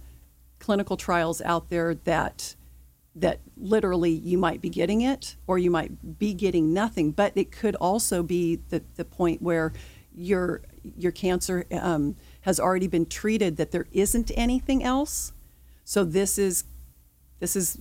clinical 0.59 0.97
trials 0.97 1.41
out 1.41 1.71
there 1.71 1.95
that 1.95 2.55
that 3.15 3.39
literally 3.55 4.11
you 4.11 4.37
might 4.37 4.61
be 4.61 4.69
getting 4.69 5.01
it 5.01 5.35
or 5.47 5.57
you 5.57 5.71
might 5.71 6.19
be 6.19 6.33
getting 6.33 6.73
nothing 6.73 7.11
but 7.11 7.31
it 7.35 7.51
could 7.51 7.75
also 7.75 8.21
be 8.21 8.57
the, 8.69 8.83
the 8.95 9.05
point 9.05 9.41
where 9.41 9.71
your 10.15 10.61
your 10.95 11.11
cancer 11.11 11.65
um, 11.71 12.15
has 12.41 12.59
already 12.59 12.87
been 12.87 13.05
treated 13.05 13.57
that 13.57 13.71
there 13.71 13.87
isn't 13.91 14.31
anything 14.35 14.83
else. 14.83 15.33
So 15.83 16.03
this 16.03 16.37
is 16.37 16.63
this 17.39 17.55
is 17.55 17.79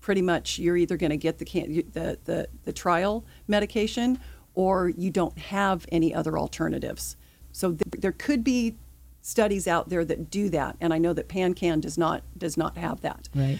pretty 0.00 0.22
much 0.22 0.58
you're 0.58 0.76
either 0.76 0.98
going 0.98 1.10
to 1.10 1.16
get 1.16 1.38
the, 1.38 1.44
can, 1.44 1.82
the, 1.92 2.18
the 2.24 2.48
the 2.64 2.72
trial 2.72 3.24
medication 3.48 4.18
or 4.54 4.88
you 4.90 5.10
don't 5.10 5.38
have 5.38 5.86
any 5.90 6.14
other 6.14 6.38
alternatives. 6.38 7.16
So 7.52 7.72
th- 7.72 8.00
there 8.00 8.12
could 8.12 8.44
be 8.44 8.76
studies 9.22 9.66
out 9.66 9.88
there 9.88 10.04
that 10.04 10.30
do 10.30 10.50
that 10.50 10.76
and 10.82 10.92
i 10.92 10.98
know 10.98 11.14
that 11.14 11.30
PanCan 11.30 11.80
does 11.80 11.96
not 11.96 12.22
does 12.36 12.58
not 12.58 12.76
have 12.76 13.00
that. 13.00 13.28
Right 13.34 13.58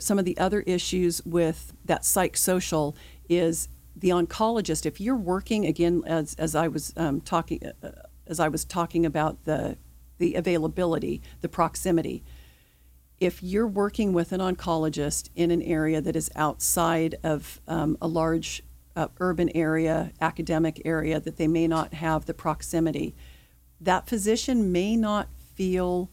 some 0.00 0.18
of 0.18 0.24
the 0.24 0.36
other 0.38 0.60
issues 0.62 1.24
with 1.24 1.72
that 1.84 2.02
psychosocial 2.02 2.94
is 3.28 3.68
the 3.94 4.08
oncologist. 4.08 4.86
If 4.86 5.00
you're 5.00 5.16
working 5.16 5.66
again, 5.66 6.02
as 6.06 6.34
as 6.34 6.54
I 6.54 6.68
was 6.68 6.92
um, 6.96 7.20
talking, 7.20 7.60
uh, 7.82 7.90
as 8.26 8.40
I 8.40 8.48
was 8.48 8.64
talking 8.64 9.06
about 9.06 9.44
the 9.44 9.76
the 10.18 10.34
availability, 10.34 11.22
the 11.40 11.48
proximity. 11.48 12.22
If 13.18 13.42
you're 13.42 13.66
working 13.66 14.12
with 14.12 14.32
an 14.32 14.40
oncologist 14.40 15.28
in 15.34 15.50
an 15.50 15.62
area 15.62 16.00
that 16.00 16.16
is 16.16 16.30
outside 16.36 17.16
of 17.22 17.60
um, 17.68 17.98
a 18.00 18.08
large 18.08 18.62
uh, 18.96 19.08
urban 19.18 19.50
area, 19.54 20.12
academic 20.20 20.80
area, 20.84 21.20
that 21.20 21.36
they 21.36 21.48
may 21.48 21.66
not 21.66 21.94
have 21.94 22.26
the 22.26 22.34
proximity, 22.34 23.14
that 23.80 24.08
physician 24.08 24.72
may 24.72 24.96
not 24.96 25.28
feel 25.54 26.10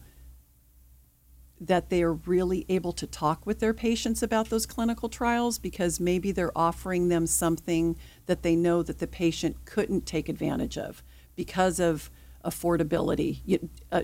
that 1.60 1.90
they 1.90 2.02
are 2.02 2.12
really 2.12 2.64
able 2.68 2.92
to 2.92 3.06
talk 3.06 3.44
with 3.44 3.58
their 3.58 3.74
patients 3.74 4.22
about 4.22 4.48
those 4.48 4.66
clinical 4.66 5.08
trials 5.08 5.58
because 5.58 5.98
maybe 5.98 6.30
they're 6.30 6.56
offering 6.56 7.08
them 7.08 7.26
something 7.26 7.96
that 8.26 8.42
they 8.42 8.54
know 8.54 8.82
that 8.82 8.98
the 8.98 9.06
patient 9.06 9.64
couldn't 9.64 10.06
take 10.06 10.28
advantage 10.28 10.78
of 10.78 11.02
because 11.34 11.80
of 11.80 12.10
affordability. 12.44 13.60
Uh, 13.90 14.02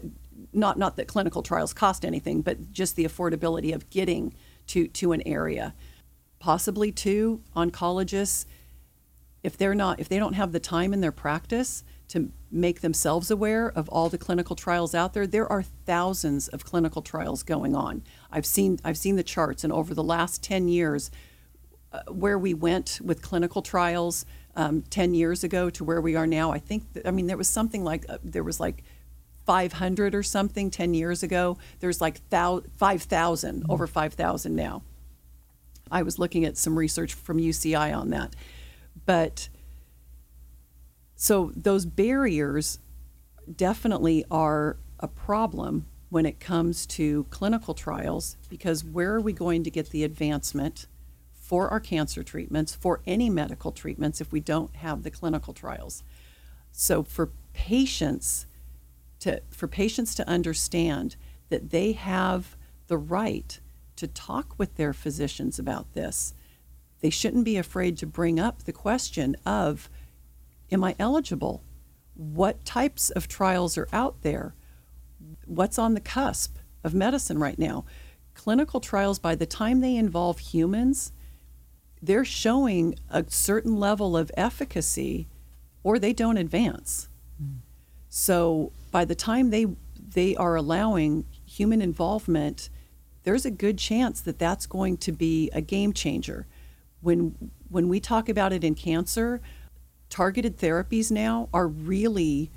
not 0.53 0.79
not 0.79 0.97
that 0.97 1.07
clinical 1.07 1.43
trials 1.43 1.73
cost 1.73 2.05
anything, 2.05 2.43
but 2.43 2.73
just 2.73 2.97
the 2.97 3.05
affordability 3.05 3.75
of 3.75 3.89
getting 3.91 4.35
to 4.69 4.89
to 4.89 5.13
an 5.13 5.23
area. 5.27 5.75
Possibly 6.39 6.91
too, 6.91 7.41
oncologists, 7.57 8.45
if 9.43 9.57
they're 9.57 9.75
not 9.75 10.01
if 10.01 10.09
they 10.09 10.19
don't 10.19 10.35
have 10.35 10.53
the 10.53 10.61
time 10.61 10.93
in 10.93 11.01
their 11.01 11.13
practice 11.13 11.85
to 12.09 12.31
make 12.55 12.81
themselves 12.81 13.31
aware 13.31 13.69
of 13.69 13.89
all 13.89 14.09
the 14.09 14.19
clinical 14.19 14.57
trials 14.57 14.95
out 14.95 15.13
there. 15.13 15.27
There 15.27 15.51
are 15.51 15.63
thousands 15.63 16.49
of 16.49 16.65
clinical 16.65 17.03
trials 17.03 17.43
going 17.43 17.75
on. 17.75 18.03
I've 18.31 18.47
seen 18.47 18.79
I've 18.85 18.99
seen 18.99 19.17
the 19.17 19.23
charts, 19.23 19.65
and 19.65 19.73
over 19.73 19.95
the 19.95 20.03
last 20.03 20.43
ten 20.43 20.69
years, 20.69 21.11
uh, 21.93 22.03
where 22.11 22.39
we 22.39 22.55
went 22.55 23.01
with 23.03 23.23
clinical 23.23 23.63
trials 23.63 24.25
um, 24.57 24.83
10 24.83 25.15
years 25.15 25.45
ago 25.45 25.71
to 25.71 25.85
where 25.85 26.01
we 26.01 26.17
are 26.17 26.27
now, 26.27 26.53
I 26.53 26.59
think, 26.59 26.93
that, 26.93 27.07
I 27.07 27.11
mean, 27.11 27.27
there 27.27 27.37
was 27.37 27.49
something 27.49 27.85
like, 27.85 28.05
uh, 28.09 28.19
there 28.23 28.45
was 28.45 28.61
like 28.61 28.85
500 29.47 30.15
or 30.15 30.23
something 30.23 30.71
10 30.71 30.95
years 30.95 31.23
ago. 31.23 31.59
There's 31.81 32.01
like 32.01 32.21
5,000, 32.29 33.63
mm-hmm. 33.63 33.71
over 33.71 33.87
5,000 33.87 34.55
now. 34.55 34.83
I 35.91 36.03
was 36.03 36.19
looking 36.19 36.45
at 36.45 36.57
some 36.57 36.79
research 36.79 37.15
from 37.15 37.39
UCI 37.39 37.97
on 37.97 38.11
that. 38.11 38.35
But 39.07 39.49
so 41.17 41.53
those 41.55 41.87
barriers 41.87 42.79
definitely 43.55 44.25
are 44.31 44.77
a 45.01 45.09
problem 45.09 45.87
when 46.09 46.27
it 46.27 46.41
comes 46.41 46.87
to 46.87 47.25
clinical 47.31 47.75
trials 47.75 48.37
because 48.49 48.85
where 48.85 49.15
are 49.15 49.21
we 49.21 49.33
going 49.33 49.65
to 49.65 49.71
get 49.71 49.91
the 49.91 50.05
advancement 50.05 50.87
for 51.33 51.69
our 51.69 51.81
cancer 51.81 52.23
treatments, 52.23 52.75
for 52.75 53.01
any 53.07 53.29
medical 53.29 53.73
treatments, 53.73 54.21
if 54.21 54.33
we 54.33 54.41
don't 54.41 54.77
have 54.77 55.03
the 55.03 55.11
clinical 55.11 55.53
trials? 55.53 56.03
So 56.73 57.03
for 57.03 57.31
patients 57.53 58.47
to 59.21 59.41
for 59.51 59.69
patients 59.69 60.15
to 60.17 60.29
understand 60.29 61.17
that 61.49 61.71
they 61.71 61.93
have 61.93 62.57
the 62.89 62.99
right 62.99 63.61
to 63.97 64.07
talk 64.07 64.55
with 64.59 64.75
their 64.77 64.93
physicians 64.93 65.59
about 65.59 65.93
this. 65.95 66.35
They 67.01 67.11
shouldn't 67.11 67.45
be 67.45 67.57
afraid 67.57 67.97
to 67.99 68.07
bring 68.07 68.41
up 68.41 68.65
the 68.65 68.73
question 68.73 69.37
of 69.47 69.89
am 70.71 70.85
I 70.85 70.95
eligible? 70.99 71.63
What 72.15 72.65
types 72.65 73.11
of 73.11 73.29
trials 73.29 73.77
are 73.77 73.89
out 73.93 74.23
there? 74.23 74.55
What's 75.47 75.79
on 75.79 75.95
the 75.95 76.01
cusp 76.01 76.57
of 76.83 76.95
medicine 76.95 77.39
right 77.39 77.59
now? 77.59 77.85
Clinical 78.35 78.81
trials, 78.81 79.19
by 79.19 79.35
the 79.35 79.47
time 79.47 79.81
they 79.81 79.97
involve 79.97 80.39
humans, 80.39 81.13
they're 82.03 82.25
showing 82.25 82.97
a 83.09 83.25
certain 83.29 83.77
level 83.77 84.17
of 84.17 84.31
efficacy 84.37 85.29
or 85.83 85.99
they 85.99 86.13
don't 86.13 86.37
advance. 86.37 87.09
Mm. 87.43 87.59
So 88.09 88.73
by 88.91 89.05
the 89.05 89.15
time 89.15 89.51
they 89.51 89.67
they 90.15 90.37
are 90.37 90.55
allowing 90.55 91.25
human 91.47 91.81
involvement, 91.83 92.69
there's 93.25 93.45
a 93.45 93.51
good 93.51 93.79
chance 93.79 94.21
that 94.21 94.39
that's 94.39 94.67
going 94.67 94.99
to 94.99 95.13
be 95.13 95.51
a 95.53 95.61
game 95.61 95.93
changer. 95.93 96.47
When 97.01 97.51
when 97.69 97.89
we 97.89 98.01
talk 98.01 98.29
about 98.29 98.53
it 98.53 98.65
in 98.65 98.75
cancer, 98.75 99.41
targeted 100.15 100.57
therapies 100.57 101.11
now 101.11 101.49
are 101.53 101.67
really 101.67 102.49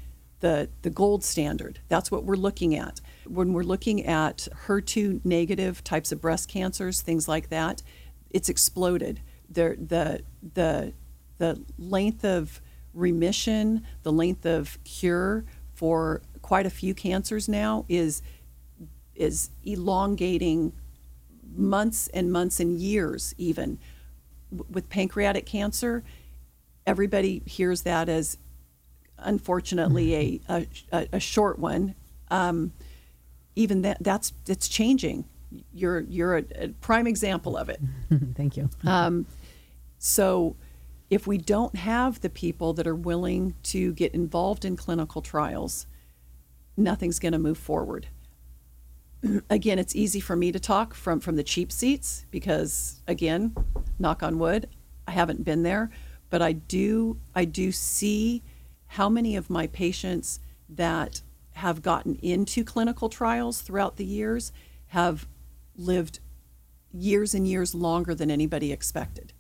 the 0.42 0.70
the 0.84 0.92
gold 0.92 1.24
standard. 1.24 1.80
That's 1.88 2.12
what 2.12 2.24
we're 2.24 2.36
looking 2.36 2.76
at. 2.76 3.02
When 3.26 3.52
we're 3.52 3.64
looking 3.64 4.06
at 4.06 4.48
HER2 4.68 5.26
negative 5.26 5.84
types 5.84 6.12
of 6.12 6.22
breast 6.22 6.48
cancers, 6.50 7.02
things 7.02 7.28
like 7.28 7.50
that, 7.50 7.82
it's 8.30 8.48
exploded. 8.48 9.22
The 9.50 9.76
the 9.76 10.22
the 10.54 10.94
the 11.40 11.64
length 11.80 12.24
of 12.24 12.62
remission, 12.94 13.84
the 14.04 14.12
length 14.12 14.46
of 14.46 14.78
cure 14.84 15.44
for 15.74 16.22
quite 16.44 16.68
a 16.68 16.70
few 16.70 16.94
cancers 16.94 17.50
now 17.50 17.86
is 17.90 18.22
is 19.16 19.50
elongating 19.64 20.74
months 21.56 22.08
and 22.10 22.32
months 22.32 22.60
and 22.60 22.78
years 22.78 23.34
even 23.40 23.80
with 24.70 24.90
pancreatic 24.90 25.48
cancer 25.48 26.04
everybody 26.88 27.44
hears 27.46 27.84
that 27.84 28.10
as 28.10 28.40
unfortunately 29.20 30.42
a, 30.50 30.68
a, 30.92 31.08
a 31.14 31.20
short 31.20 31.60
one. 31.60 31.94
Um, 32.32 32.72
even 33.56 33.82
that 33.84 33.98
that's 34.02 34.34
it's 34.48 34.68
changing. 34.68 35.26
You're 35.74 36.02
you're 36.02 36.38
a, 36.38 36.44
a 36.56 36.68
prime 36.70 37.06
example 37.06 37.56
of 37.58 37.70
it. 37.70 37.80
Thank 38.36 38.58
you. 38.58 38.70
Um, 38.86 39.28
so 40.00 40.56
if 41.10 41.26
we 41.26 41.38
don't 41.38 41.76
have 41.76 42.22
the 42.22 42.30
people 42.30 42.74
that 42.74 42.88
are 42.88 42.96
willing 42.96 43.56
to 43.64 43.94
get 43.94 44.14
involved 44.14 44.66
in 44.66 44.76
clinical 44.76 45.22
trials, 45.22 45.88
nothing's 46.76 47.20
going 47.20 47.32
to 47.32 47.40
move 47.40 47.58
forward. 47.58 48.08
again, 49.50 49.80
it's 49.80 49.96
easy 49.96 50.20
for 50.20 50.36
me 50.36 50.52
to 50.52 50.60
talk 50.60 50.94
from, 50.94 51.20
from 51.20 51.38
the 51.38 51.44
cheap 51.44 51.72
seats 51.72 52.26
because, 52.30 53.02
again, 53.08 53.56
knock 53.98 54.22
on 54.22 54.38
wood, 54.38 54.68
I 55.08 55.12
haven't 55.12 55.46
been 55.46 55.64
there, 55.64 55.90
but 56.30 56.42
I 56.42 56.54
do 56.54 57.20
I 57.36 57.46
do 57.46 57.72
see 57.72 58.44
how 58.88 59.10
many 59.10 59.36
of 59.36 59.50
my 59.50 59.68
patients 59.68 60.40
that 60.70 61.22
have 61.54 61.82
gotten 61.82 62.16
into 62.16 62.64
clinical 62.64 63.10
trials 63.10 63.62
throughout 63.62 63.98
the 63.98 64.06
years 64.06 64.52
have 64.88 65.28
lived 65.76 66.20
years 66.94 67.34
and 67.34 67.48
years 67.48 67.74
longer 67.74 68.14
than 68.16 68.32
anybody 68.32 68.72
expected 68.72 69.34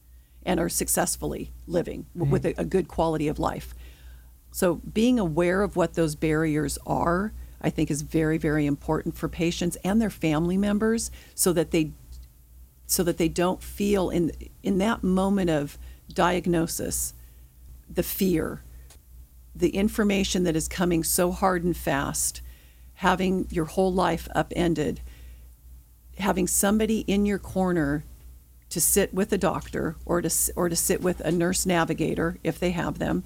and 0.44 0.60
are 0.60 0.70
successfully 0.70 1.51
living 1.67 2.06
mm-hmm. 2.17 2.32
with 2.32 2.46
a, 2.46 2.60
a 2.60 2.65
good 2.65 2.88
quality 2.88 3.27
of 3.27 3.38
life. 3.38 3.74
So, 4.51 4.75
being 4.75 5.20
aware 5.20 5.62
of 5.62 5.75
what 5.75 5.94
those 5.94 6.15
barriers 6.15 6.79
are, 6.88 7.34
I 7.62 7.70
think, 7.70 7.91
is 7.91 8.01
very, 8.01 8.38
very 8.38 8.65
important 8.65 9.15
for 9.15 9.27
patients 9.27 9.77
and 9.84 10.01
their 10.01 10.10
family 10.10 10.58
members, 10.58 11.12
so 11.36 11.53
that 11.53 11.72
they, 11.72 11.91
so 12.88 13.03
that 13.03 13.17
they 13.17 13.27
don't 13.27 13.62
feel 13.62 14.10
in 14.10 14.32
in 14.63 14.77
that 14.79 15.03
moment 15.03 15.50
of 15.50 15.77
diagnosis, 16.14 17.14
the 17.90 18.04
fear, 18.04 18.64
the 19.56 19.70
information 19.70 20.44
that 20.44 20.56
is 20.56 20.68
coming 20.68 21.04
so 21.04 21.32
hard 21.32 21.64
and 21.64 21.76
fast, 21.76 22.42
having 22.96 23.48
your 23.50 23.66
whole 23.66 23.94
life 23.94 24.28
upended, 24.36 25.02
having 26.18 26.48
somebody 26.48 27.00
in 27.02 27.26
your 27.26 27.40
corner 27.40 28.04
to 28.70 28.82
sit 28.82 29.14
with 29.14 29.32
a 29.32 29.38
doctor 29.38 29.96
or 30.06 30.22
to 30.22 30.30
or 30.56 30.70
to 30.70 30.76
sit 30.76 31.02
with 31.02 31.20
a 31.22 31.32
nurse 31.32 31.66
navigator 31.66 32.38
if 32.44 32.60
they 32.60 32.72
have 32.72 33.00
them 33.00 33.24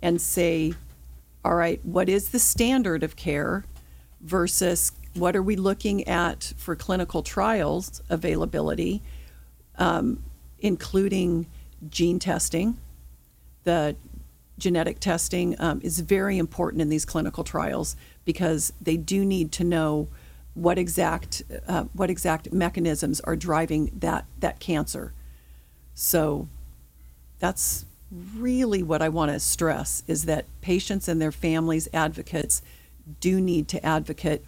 and 0.00 0.20
say 0.20 0.74
all 1.44 1.54
right 1.54 1.80
what 1.84 2.08
is 2.08 2.28
the 2.28 2.38
standard 2.38 3.02
of 3.02 3.16
care 3.16 3.64
versus 4.20 4.92
what 5.14 5.34
are 5.34 5.42
we 5.42 5.56
looking 5.56 6.06
at 6.06 6.52
for 6.56 6.76
clinical 6.76 7.22
trials 7.22 8.02
availability 8.10 9.02
um, 9.78 10.22
including 10.58 11.46
gene 11.88 12.18
testing 12.18 12.76
the 13.64 13.96
genetic 14.58 15.00
testing 15.00 15.56
um, 15.58 15.80
is 15.82 16.00
very 16.00 16.38
important 16.38 16.82
in 16.82 16.88
these 16.88 17.04
clinical 17.04 17.44
trials 17.44 17.96
because 18.24 18.72
they 18.80 18.96
do 18.96 19.24
need 19.24 19.50
to 19.52 19.64
know 19.64 20.08
what 20.54 20.78
exact 20.78 21.42
uh, 21.66 21.84
what 21.94 22.10
exact 22.10 22.52
mechanisms 22.52 23.20
are 23.20 23.36
driving 23.36 23.90
that 23.98 24.26
that 24.40 24.60
cancer. 24.60 25.12
So 25.94 26.48
that's 27.38 27.86
really 28.36 28.82
what 28.82 29.00
I 29.00 29.08
want 29.08 29.32
to 29.32 29.40
stress 29.40 30.02
is 30.06 30.26
that 30.26 30.44
patients 30.60 31.08
and 31.08 31.20
their 31.20 31.32
families, 31.32 31.88
advocates, 31.94 32.62
do 33.20 33.40
need 33.40 33.68
to 33.68 33.84
advocate 33.84 34.44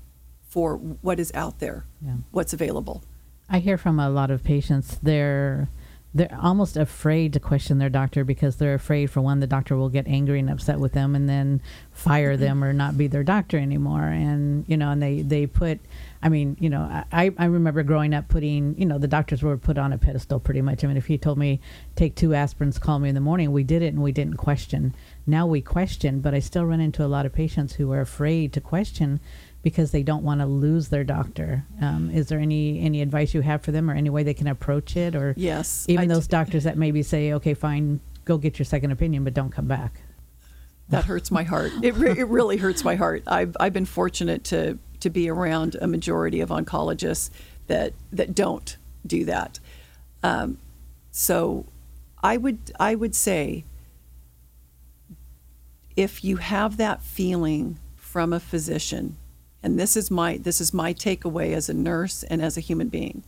for 0.47 0.77
what 0.77 1.19
is 1.19 1.33
out 1.35 1.59
there, 1.59 1.87
yeah. 2.05 2.17
what's 2.31 2.53
available. 2.53 3.03
I 3.49 3.59
hear 3.59 3.79
from 3.79 3.99
a 3.99 4.11
lot 4.11 4.31
of 4.31 4.45
patients 4.45 4.99
they're 5.03 5.69
they're 6.15 6.39
almost 6.41 6.77
afraid 6.77 7.33
to 7.33 7.41
question 7.41 7.79
their 7.79 7.91
doctor 7.91 8.25
because 8.25 8.57
they're 8.57 8.75
afraid 8.75 9.11
for 9.11 9.21
one 9.21 9.41
the 9.41 9.47
doctor 9.47 9.77
will 9.77 9.89
get 9.89 10.07
angry 10.07 10.39
and 10.39 10.49
upset 10.49 10.79
with 10.79 10.93
them 10.93 11.15
and 11.15 11.29
then 11.29 11.61
fire 11.91 12.35
mm-hmm. 12.35 12.43
them 12.43 12.65
or 12.65 12.73
not 12.73 12.97
be 12.97 13.07
their 13.09 13.25
doctor 13.25 13.59
anymore 13.59 14.05
and 14.05 14.65
you 14.69 14.77
know 14.77 14.91
and 14.91 15.03
they 15.03 15.23
they 15.23 15.47
put 15.47 15.81
I 16.25 16.31
mean, 16.31 16.57
you 16.59 16.71
know, 16.71 16.81
I, 17.13 17.33
I 17.37 17.45
remember 17.45 17.83
growing 17.83 18.15
up 18.15 18.29
putting, 18.29 18.79
you 18.79 18.87
know, 18.87 18.97
the 18.97 19.07
doctors 19.07 19.43
were 19.43 19.59
put 19.59 19.77
on 19.77 19.93
a 19.93 19.99
pedestal 19.99 20.41
pretty 20.41 20.63
much. 20.63 20.83
I 20.83 20.87
mean, 20.87 20.97
if 20.97 21.05
he 21.05 21.19
told 21.19 21.37
me 21.37 21.61
take 21.97 22.15
two 22.15 22.31
aspirins, 22.31 22.81
call 22.81 22.99
me 22.99 23.11
in 23.11 23.15
the 23.15 23.21
morning, 23.21 23.53
we 23.53 23.63
did 23.63 23.83
it 23.83 23.93
and 23.93 24.03
we 24.03 24.11
didn't 24.11 24.39
question. 24.39 24.95
Now 25.27 25.47
we 25.47 25.61
question, 25.61 26.21
but 26.21 26.33
I 26.33 26.39
still 26.39 26.65
run 26.65 26.81
into 26.81 27.05
a 27.05 27.09
lot 27.09 27.27
of 27.27 27.35
patients 27.35 27.75
who 27.75 27.93
are 27.93 28.01
afraid 28.01 28.55
to 28.55 28.63
question 28.63 29.21
because 29.65 29.93
they 29.93 30.03
don't 30.03 30.23
want 30.23 30.41
to 30.41 30.47
lose 30.47 30.91
their 30.91 31.05
doctor. 31.05 31.65
Um, 31.81 32.11
is 32.11 32.29
there 32.29 32.39
any 32.39 32.81
any 32.81 33.01
advice 33.01 33.33
you 33.33 33.41
have 33.41 33.63
for 33.63 33.73
them, 33.73 33.91
or 33.91 33.95
any 33.95 34.11
way 34.11 34.23
they 34.23 34.35
can 34.35 34.47
approach 34.47 34.95
it, 34.95 35.17
or 35.17 35.35
yes, 35.37 35.87
even 35.89 36.11
I 36.11 36.15
those 36.15 36.29
d- 36.29 36.33
doctors 36.33 36.65
that 36.65 36.77
maybe 36.77 37.03
say, 37.03 37.33
okay, 37.33 37.55
fine, 37.55 37.99
go 38.27 38.37
get 38.37 38.59
your 38.59 38.67
second 38.67 38.93
opinion, 38.93 39.25
but 39.25 39.33
don't 39.33 39.51
come 39.51 39.67
back. 39.67 40.03
That 40.91 41.07
hurts 41.07 41.31
my 41.31 41.45
heart. 41.45 41.73
It, 41.83 41.95
re- 41.95 42.11
it 42.17 42.29
really 42.29 42.59
hurts 42.59 42.85
my 42.85 42.95
heart. 42.95 43.23
I've 43.27 43.57
I've 43.59 43.73
been 43.73 43.87
fortunate 43.87 44.45
to 44.45 44.79
to 45.01 45.11
be 45.11 45.31
around 45.31 45.77
a 45.81 45.87
majority 45.87 46.41
of 46.43 46.51
oncologists 46.51 47.31
that 47.67 47.95
that 48.13 48.35
don't 48.35 48.77
do 49.07 49.25
that. 49.25 49.59
Um, 50.23 50.59
so, 51.11 51.65
I 52.23 52.37
would 52.37 52.71
I 52.79 52.95
would 52.95 53.15
say 53.15 53.65
if 55.97 56.23
you 56.23 56.37
have 56.37 56.77
that 56.77 57.03
feeling 57.03 57.79
from 57.97 58.35
a 58.35 58.41
physician 58.41 59.17
and 59.65 59.81
this 59.81 59.97
is 59.97 60.11
my 60.11 60.37
this 60.37 60.61
is 60.61 60.75
my 60.75 60.93
takeaway 60.93 61.55
as 61.55 61.71
a 61.71 61.75
nurse 61.75 62.23
and 62.25 62.43
as 62.43 62.57
a 62.57 62.61
human 62.61 62.89
being. 62.89 63.25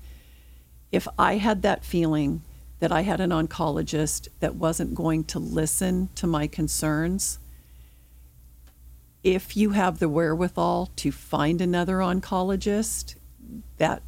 If 0.92 1.08
i 1.18 1.38
had 1.38 1.62
that 1.62 1.84
feeling 1.84 2.42
that 2.78 2.92
i 2.92 3.00
had 3.00 3.20
an 3.20 3.30
oncologist 3.30 4.28
that 4.40 4.54
wasn't 4.54 4.94
going 4.94 5.24
to 5.24 5.38
listen 5.38 6.10
to 6.14 6.26
my 6.26 6.46
concerns 6.46 7.38
if 9.24 9.56
you 9.56 9.70
have 9.70 9.98
the 9.98 10.10
wherewithal 10.10 10.90
to 10.94 11.10
find 11.10 11.60
another 11.60 11.96
oncologist 11.96 13.16
that 13.78 14.02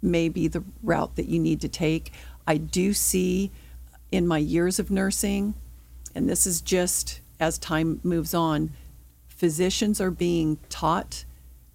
may 0.00 0.28
be 0.28 0.46
the 0.46 0.62
route 0.82 1.16
that 1.16 1.26
you 1.26 1.40
need 1.40 1.60
to 1.60 1.68
take. 1.68 2.12
I 2.46 2.58
do 2.58 2.92
see 2.92 3.50
in 4.12 4.28
my 4.28 4.38
years 4.38 4.78
of 4.78 4.92
nursing, 4.92 5.54
and 6.14 6.28
this 6.28 6.46
is 6.46 6.60
just 6.60 7.20
as 7.40 7.58
time 7.58 7.98
moves 8.04 8.32
on, 8.32 8.70
physicians 9.26 10.00
are 10.00 10.12
being 10.12 10.58
taught 10.68 11.24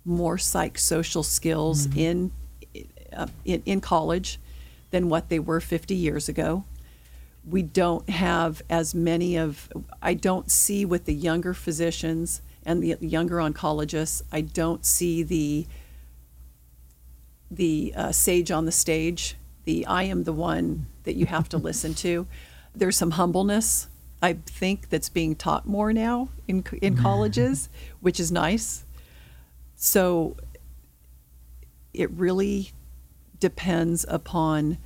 more 0.06 0.38
psychosocial 0.38 1.24
skills 1.24 1.88
mm-hmm. 1.88 2.00
in, 2.00 2.32
uh, 3.14 3.28
in 3.46 3.62
in 3.66 3.82
college 3.82 4.40
than 4.92 5.10
what 5.10 5.30
they 5.30 5.40
were 5.40 5.60
50 5.60 5.96
years 5.96 6.30
ago. 6.30 6.64
We 7.48 7.62
don't 7.62 8.10
have 8.10 8.62
as 8.70 8.94
many 8.94 9.38
of 9.38 9.72
I 10.02 10.14
don't 10.14 10.52
see 10.52 10.86
with 10.86 11.06
the 11.06 11.14
younger 11.14 11.54
physicians 11.54 12.42
and 12.66 12.84
the 12.84 12.98
younger 13.02 13.38
oncologists. 13.38 14.22
I 14.32 14.42
don't 14.42 14.86
see 14.86 15.24
the 15.24 15.68
the 17.52 17.94
uh, 17.96 18.12
sage 18.12 18.52
on 18.52 18.66
the 18.66 18.72
stage. 18.72 19.36
The 19.66 19.86
I 19.86 20.04
am 20.04 20.24
the 20.24 20.34
one 20.34 20.88
that 21.04 21.16
you 21.16 21.26
have 21.26 21.50
to 21.50 21.58
listen 21.70 21.94
to. 21.96 22.28
There's 22.76 22.98
some 22.98 23.12
humbleness 23.12 23.88
I 24.22 24.34
think 24.34 24.90
that's 24.90 25.10
being 25.10 25.36
taught 25.36 25.66
more 25.66 25.94
now 25.94 26.30
in 26.48 26.64
in 26.82 26.98
colleges, 26.98 27.70
which 28.02 28.20
is 28.20 28.32
nice. 28.32 28.84
So 29.82 30.36
it 31.94 32.12
really 32.12 32.74
depends 33.40 34.06
upon 34.10 34.78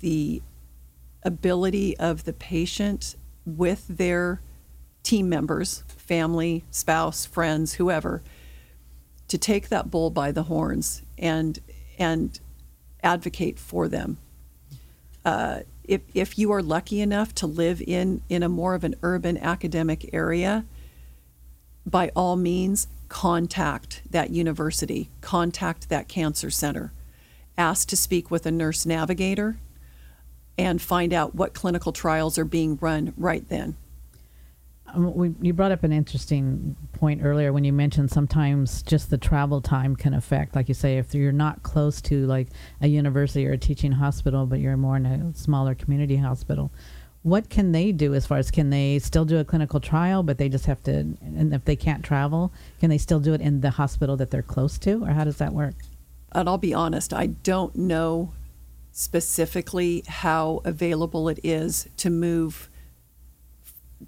the 0.00 0.40
ability 1.22 1.96
of 1.98 2.24
the 2.24 2.32
patient 2.32 3.16
with 3.44 3.86
their 3.88 4.40
team 5.02 5.28
members, 5.28 5.84
family, 5.88 6.64
spouse, 6.70 7.26
friends, 7.26 7.74
whoever, 7.74 8.22
to 9.28 9.36
take 9.36 9.68
that 9.68 9.90
bull 9.90 10.08
by 10.08 10.32
the 10.32 10.44
horns 10.44 11.02
and 11.18 11.60
and 11.98 12.40
advocate 13.02 13.58
for 13.58 13.88
them. 13.88 14.16
Uh, 15.22 15.60
if, 15.84 16.00
if 16.14 16.38
you 16.38 16.50
are 16.50 16.62
lucky 16.62 17.02
enough 17.02 17.34
to 17.34 17.46
live 17.46 17.82
in, 17.82 18.22
in 18.30 18.42
a 18.42 18.48
more 18.48 18.74
of 18.74 18.84
an 18.84 18.94
urban 19.02 19.36
academic 19.36 20.08
area, 20.14 20.64
by 21.84 22.10
all 22.16 22.36
means, 22.36 22.86
contact 23.12 24.00
that 24.10 24.30
university, 24.30 25.10
contact 25.20 25.90
that 25.90 26.08
cancer 26.08 26.48
center, 26.48 26.94
ask 27.58 27.86
to 27.86 27.94
speak 27.94 28.30
with 28.30 28.46
a 28.46 28.50
nurse 28.50 28.86
navigator, 28.86 29.58
and 30.56 30.80
find 30.80 31.12
out 31.12 31.34
what 31.34 31.52
clinical 31.52 31.92
trials 31.92 32.38
are 32.38 32.46
being 32.46 32.78
run 32.80 33.12
right 33.18 33.46
then. 33.50 33.76
Um, 34.94 35.14
we, 35.14 35.34
you 35.42 35.52
brought 35.52 35.72
up 35.72 35.84
an 35.84 35.92
interesting 35.92 36.74
point 36.94 37.20
earlier 37.22 37.52
when 37.52 37.64
you 37.64 37.72
mentioned 37.74 38.10
sometimes 38.10 38.82
just 38.82 39.10
the 39.10 39.18
travel 39.18 39.60
time 39.60 39.94
can 39.94 40.14
affect, 40.14 40.56
like 40.56 40.68
you 40.68 40.74
say, 40.74 40.96
if 40.96 41.14
you're 41.14 41.32
not 41.32 41.62
close 41.62 42.00
to 42.02 42.26
like 42.26 42.48
a 42.80 42.86
university 42.86 43.46
or 43.46 43.52
a 43.52 43.58
teaching 43.58 43.92
hospital, 43.92 44.46
but 44.46 44.58
you're 44.58 44.78
more 44.78 44.96
in 44.96 45.04
a 45.04 45.34
smaller 45.34 45.74
community 45.74 46.16
hospital. 46.16 46.72
What 47.22 47.48
can 47.48 47.70
they 47.72 47.92
do 47.92 48.14
as 48.14 48.26
far 48.26 48.38
as 48.38 48.50
can 48.50 48.70
they 48.70 48.98
still 48.98 49.24
do 49.24 49.38
a 49.38 49.44
clinical 49.44 49.78
trial, 49.78 50.22
but 50.22 50.38
they 50.38 50.48
just 50.48 50.66
have 50.66 50.82
to, 50.84 50.92
and 50.92 51.54
if 51.54 51.64
they 51.64 51.76
can't 51.76 52.04
travel, 52.04 52.52
can 52.80 52.90
they 52.90 52.98
still 52.98 53.20
do 53.20 53.32
it 53.32 53.40
in 53.40 53.60
the 53.60 53.70
hospital 53.70 54.16
that 54.16 54.32
they're 54.32 54.42
close 54.42 54.76
to, 54.78 55.04
or 55.04 55.12
how 55.12 55.22
does 55.22 55.36
that 55.36 55.52
work? 55.52 55.74
And 56.32 56.48
I'll 56.48 56.58
be 56.58 56.74
honest, 56.74 57.12
I 57.12 57.26
don't 57.26 57.76
know 57.76 58.32
specifically 58.90 60.04
how 60.06 60.60
available 60.64 61.28
it 61.28 61.40
is 61.42 61.88
to 61.98 62.10
move 62.10 62.68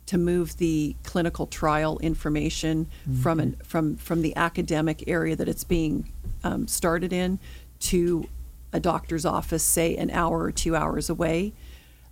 to 0.07 0.19
move 0.19 0.57
the 0.57 0.97
clinical 1.05 1.47
trial 1.47 1.99
information 2.01 2.87
mm-hmm. 3.09 3.23
from 3.23 3.41
an, 3.41 3.57
from 3.65 3.97
from 3.97 4.23
the 4.23 4.35
academic 4.37 5.05
area 5.07 5.37
that 5.37 5.49
it's 5.49 5.65
being 5.65 6.13
um, 6.43 6.67
started 6.67 7.13
in 7.13 7.39
to 7.79 8.29
a 8.73 8.81
doctor's 8.81 9.25
office, 9.25 9.63
say 9.63 9.97
an 9.97 10.11
hour 10.11 10.43
or 10.43 10.53
two 10.53 10.75
hours 10.75 11.09
away. 11.09 11.53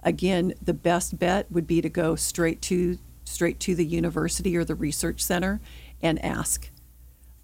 Again, 0.03 0.55
the 0.61 0.75
best 0.75 1.19
bet 1.19 1.51
would 1.51 1.67
be 1.67 1.81
to 1.81 1.89
go 1.89 2.17
straight 2.17 2.61
to 2.63 2.99
straight 3.25 3.61
to 3.61 3.75
the 3.75 3.85
university 3.85 4.57
or 4.57 4.65
the 4.65 4.75
research 4.75 5.23
center 5.23 5.61
and 6.03 6.23
ask. 6.25 6.71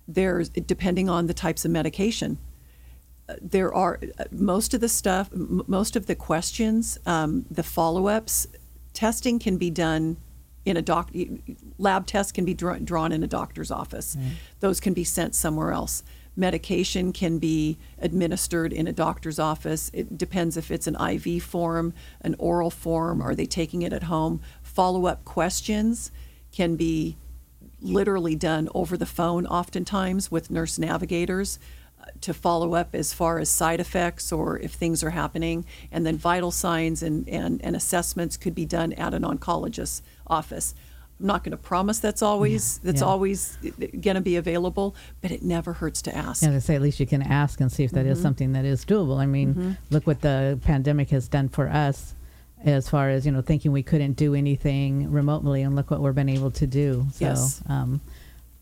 There's 0.06 0.48
depending 0.48 1.08
on 1.08 1.26
the 1.26 1.34
types 1.34 1.64
of 1.64 1.70
medication. 1.70 2.38
Uh, 3.28 3.34
there 3.40 3.72
are 3.72 4.00
uh, 4.18 4.24
most 4.30 4.74
of 4.74 4.80
the 4.80 4.88
stuff, 4.88 5.30
most 5.32 5.96
of 5.96 6.06
the 6.06 6.14
questions, 6.14 6.98
um, 7.06 7.46
the 7.50 7.62
follow-ups, 7.62 8.48
testing 8.92 9.38
can 9.38 9.56
be 9.56 9.70
done 9.70 10.16
in 10.64 10.76
a 10.76 10.82
doc 10.82 11.10
lab 11.78 12.06
tests 12.06 12.32
can 12.32 12.44
be 12.44 12.54
draw, 12.54 12.74
drawn 12.74 13.12
in 13.12 13.22
a 13.22 13.26
doctor's 13.26 13.70
office. 13.70 14.16
Mm. 14.16 14.30
Those 14.60 14.80
can 14.80 14.92
be 14.92 15.04
sent 15.04 15.34
somewhere 15.34 15.72
else. 15.72 16.02
Medication 16.38 17.12
can 17.12 17.40
be 17.40 17.78
administered 17.98 18.72
in 18.72 18.86
a 18.86 18.92
doctor's 18.92 19.40
office. 19.40 19.90
It 19.92 20.16
depends 20.16 20.56
if 20.56 20.70
it's 20.70 20.86
an 20.86 20.94
IV 20.94 21.42
form, 21.42 21.92
an 22.20 22.36
oral 22.38 22.70
form, 22.70 23.20
are 23.20 23.34
they 23.34 23.44
taking 23.44 23.82
it 23.82 23.92
at 23.92 24.04
home? 24.04 24.40
Follow 24.62 25.06
up 25.06 25.24
questions 25.24 26.12
can 26.52 26.76
be 26.76 27.16
literally 27.80 28.36
done 28.36 28.68
over 28.72 28.96
the 28.96 29.04
phone, 29.04 29.48
oftentimes 29.48 30.30
with 30.30 30.48
nurse 30.48 30.78
navigators 30.78 31.58
uh, 32.00 32.04
to 32.20 32.32
follow 32.32 32.74
up 32.74 32.94
as 32.94 33.12
far 33.12 33.40
as 33.40 33.48
side 33.48 33.80
effects 33.80 34.30
or 34.30 34.60
if 34.60 34.72
things 34.72 35.02
are 35.02 35.10
happening. 35.10 35.64
And 35.90 36.06
then 36.06 36.16
vital 36.16 36.52
signs 36.52 37.02
and, 37.02 37.28
and, 37.28 37.60
and 37.64 37.74
assessments 37.74 38.36
could 38.36 38.54
be 38.54 38.64
done 38.64 38.92
at 38.92 39.12
an 39.12 39.22
oncologist's 39.24 40.02
office. 40.28 40.72
I'm 41.20 41.26
not 41.26 41.42
going 41.42 41.50
to 41.50 41.56
promise 41.56 41.98
that's 41.98 42.22
always 42.22 42.78
yeah, 42.82 42.90
that's 42.90 43.00
yeah. 43.00 43.08
always 43.08 43.58
going 43.78 44.14
to 44.14 44.20
be 44.20 44.36
available, 44.36 44.94
but 45.20 45.30
it 45.30 45.42
never 45.42 45.72
hurts 45.72 46.02
to 46.02 46.16
ask. 46.16 46.42
Yeah, 46.42 46.50
to 46.50 46.60
say 46.60 46.76
at 46.76 46.82
least 46.82 47.00
you 47.00 47.06
can 47.06 47.22
ask 47.22 47.60
and 47.60 47.70
see 47.72 47.84
if 47.84 47.90
that 47.92 48.04
mm-hmm. 48.04 48.12
is 48.12 48.22
something 48.22 48.52
that 48.52 48.64
is 48.64 48.84
doable. 48.84 49.18
I 49.18 49.26
mean, 49.26 49.54
mm-hmm. 49.54 49.72
look 49.90 50.06
what 50.06 50.20
the 50.20 50.60
pandemic 50.62 51.10
has 51.10 51.26
done 51.26 51.48
for 51.48 51.68
us, 51.68 52.14
as 52.64 52.88
far 52.88 53.10
as 53.10 53.26
you 53.26 53.32
know, 53.32 53.40
thinking 53.40 53.72
we 53.72 53.82
couldn't 53.82 54.12
do 54.12 54.34
anything 54.34 55.10
remotely, 55.10 55.62
and 55.62 55.74
look 55.74 55.90
what 55.90 56.00
we've 56.00 56.14
been 56.14 56.28
able 56.28 56.52
to 56.52 56.66
do. 56.66 57.06
So, 57.14 57.24
yes. 57.24 57.62
um, 57.68 58.00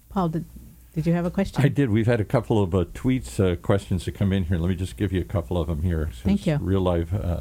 Paul, 0.08 0.30
did 0.30 0.46
did 0.94 1.06
you 1.06 1.12
have 1.12 1.26
a 1.26 1.30
question? 1.30 1.62
I 1.62 1.68
did. 1.68 1.90
We've 1.90 2.06
had 2.06 2.22
a 2.22 2.24
couple 2.24 2.62
of 2.62 2.74
uh, 2.74 2.84
tweets 2.94 3.38
uh, 3.38 3.56
questions 3.56 4.06
that 4.06 4.12
come 4.12 4.32
in 4.32 4.44
here. 4.44 4.56
Let 4.56 4.70
me 4.70 4.76
just 4.76 4.96
give 4.96 5.12
you 5.12 5.20
a 5.20 5.24
couple 5.24 5.58
of 5.58 5.66
them 5.66 5.82
here. 5.82 6.08
Thank 6.22 6.46
you. 6.46 6.56
Real 6.56 6.80
life 6.80 7.12
uh, 7.12 7.40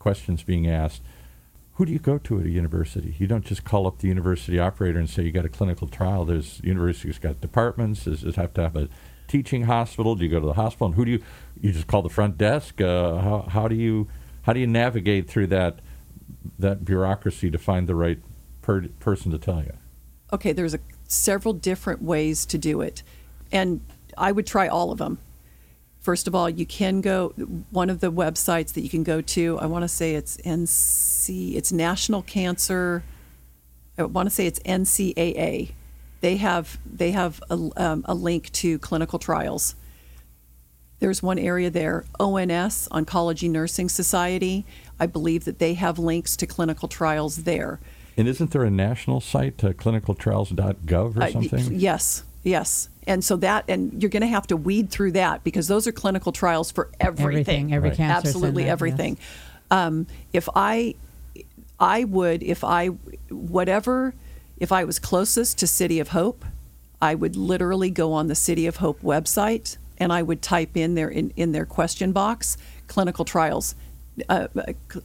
questions 0.00 0.42
being 0.42 0.68
asked 0.68 1.00
who 1.74 1.86
do 1.86 1.92
you 1.92 1.98
go 1.98 2.18
to 2.18 2.38
at 2.38 2.46
a 2.46 2.50
university? 2.50 3.16
You 3.18 3.26
don't 3.26 3.44
just 3.44 3.64
call 3.64 3.86
up 3.86 3.98
the 3.98 4.08
university 4.08 4.58
operator 4.58 4.98
and 4.98 5.08
say 5.08 5.22
you 5.22 5.32
got 5.32 5.46
a 5.46 5.48
clinical 5.48 5.88
trial. 5.88 6.24
There's 6.24 6.60
universities 6.62 7.18
got 7.18 7.40
departments. 7.40 8.04
Does 8.04 8.24
it 8.24 8.36
have 8.36 8.52
to 8.54 8.62
have 8.62 8.76
a 8.76 8.88
teaching 9.26 9.64
hospital? 9.64 10.14
Do 10.14 10.24
you 10.24 10.30
go 10.30 10.40
to 10.40 10.46
the 10.46 10.52
hospital? 10.52 10.88
And 10.88 10.96
who 10.96 11.04
do 11.06 11.10
you? 11.12 11.22
You 11.60 11.72
just 11.72 11.86
call 11.86 12.02
the 12.02 12.10
front 12.10 12.36
desk. 12.36 12.80
Uh, 12.80 13.16
how, 13.18 13.46
how 13.48 13.68
do 13.68 13.74
you 13.74 14.08
how 14.42 14.52
do 14.52 14.60
you 14.60 14.66
navigate 14.66 15.28
through 15.28 15.46
that 15.48 15.80
that 16.58 16.84
bureaucracy 16.84 17.50
to 17.50 17.58
find 17.58 17.88
the 17.88 17.94
right 17.94 18.18
per, 18.60 18.88
person 19.00 19.32
to 19.32 19.38
tell 19.38 19.62
you? 19.62 19.72
Okay, 20.32 20.52
there's 20.52 20.74
a, 20.74 20.80
several 21.08 21.54
different 21.54 22.02
ways 22.02 22.44
to 22.46 22.58
do 22.58 22.82
it, 22.82 23.02
and 23.50 23.80
I 24.18 24.32
would 24.32 24.46
try 24.46 24.68
all 24.68 24.92
of 24.92 24.98
them. 24.98 25.18
First 26.02 26.26
of 26.26 26.34
all, 26.34 26.50
you 26.50 26.66
can 26.66 27.00
go 27.00 27.28
one 27.70 27.88
of 27.88 28.00
the 28.00 28.10
websites 28.10 28.72
that 28.72 28.80
you 28.80 28.90
can 28.90 29.04
go 29.04 29.20
to. 29.20 29.58
I 29.60 29.66
want 29.66 29.84
to 29.84 29.88
say 29.88 30.16
it's 30.16 30.36
NC. 30.38 31.54
It's 31.54 31.70
National 31.70 32.22
Cancer. 32.22 33.04
I 33.96 34.02
want 34.02 34.26
to 34.26 34.34
say 34.34 34.46
it's 34.46 34.58
NCAA. 34.60 35.72
They 36.20 36.36
have 36.36 36.78
they 36.84 37.12
have 37.12 37.40
a, 37.48 37.70
um, 37.76 38.04
a 38.06 38.14
link 38.14 38.50
to 38.52 38.80
clinical 38.80 39.20
trials. 39.20 39.76
There's 40.98 41.22
one 41.22 41.38
area 41.38 41.70
there, 41.70 42.04
ONS, 42.18 42.88
Oncology 42.90 43.48
Nursing 43.48 43.88
Society. 43.88 44.64
I 44.98 45.06
believe 45.06 45.44
that 45.44 45.60
they 45.60 45.74
have 45.74 45.98
links 45.98 46.36
to 46.36 46.46
clinical 46.46 46.88
trials 46.88 47.44
there. 47.44 47.80
And 48.16 48.28
isn't 48.28 48.50
there 48.50 48.64
a 48.64 48.70
national 48.70 49.20
site, 49.20 49.62
uh, 49.64 49.72
clinicaltrials.gov 49.72 51.16
or 51.16 51.30
something? 51.30 51.66
Uh, 51.66 51.78
yes, 51.78 52.22
yes. 52.42 52.88
And 53.06 53.24
so 53.24 53.36
that, 53.36 53.64
and 53.68 54.00
you're 54.00 54.10
going 54.10 54.22
to 54.22 54.28
have 54.28 54.46
to 54.48 54.56
weed 54.56 54.90
through 54.90 55.12
that 55.12 55.42
because 55.44 55.68
those 55.68 55.86
are 55.86 55.92
clinical 55.92 56.32
trials 56.32 56.70
for 56.70 56.90
everything. 57.00 57.26
Everything, 57.26 57.74
every 57.74 57.88
right. 57.90 57.96
cancer. 57.96 58.28
Absolutely 58.28 58.62
center, 58.62 58.72
everything. 58.72 59.16
Yes. 59.18 59.26
Um, 59.70 60.06
if 60.32 60.48
I, 60.54 60.94
I 61.80 62.04
would, 62.04 62.42
if 62.42 62.62
I, 62.62 62.88
whatever, 63.30 64.14
if 64.58 64.70
I 64.70 64.84
was 64.84 64.98
closest 64.98 65.58
to 65.58 65.66
City 65.66 65.98
of 65.98 66.08
Hope, 66.08 66.44
I 67.00 67.16
would 67.16 67.34
literally 67.34 67.90
go 67.90 68.12
on 68.12 68.28
the 68.28 68.36
City 68.36 68.66
of 68.66 68.76
Hope 68.76 69.00
website 69.02 69.76
and 69.98 70.12
I 70.12 70.22
would 70.22 70.42
type 70.42 70.76
in 70.76 70.94
their 70.94 71.08
in, 71.08 71.32
in 71.36 71.52
their 71.52 71.66
question 71.66 72.12
box 72.12 72.56
clinical 72.86 73.24
trials 73.24 73.74
uh, 74.28 74.46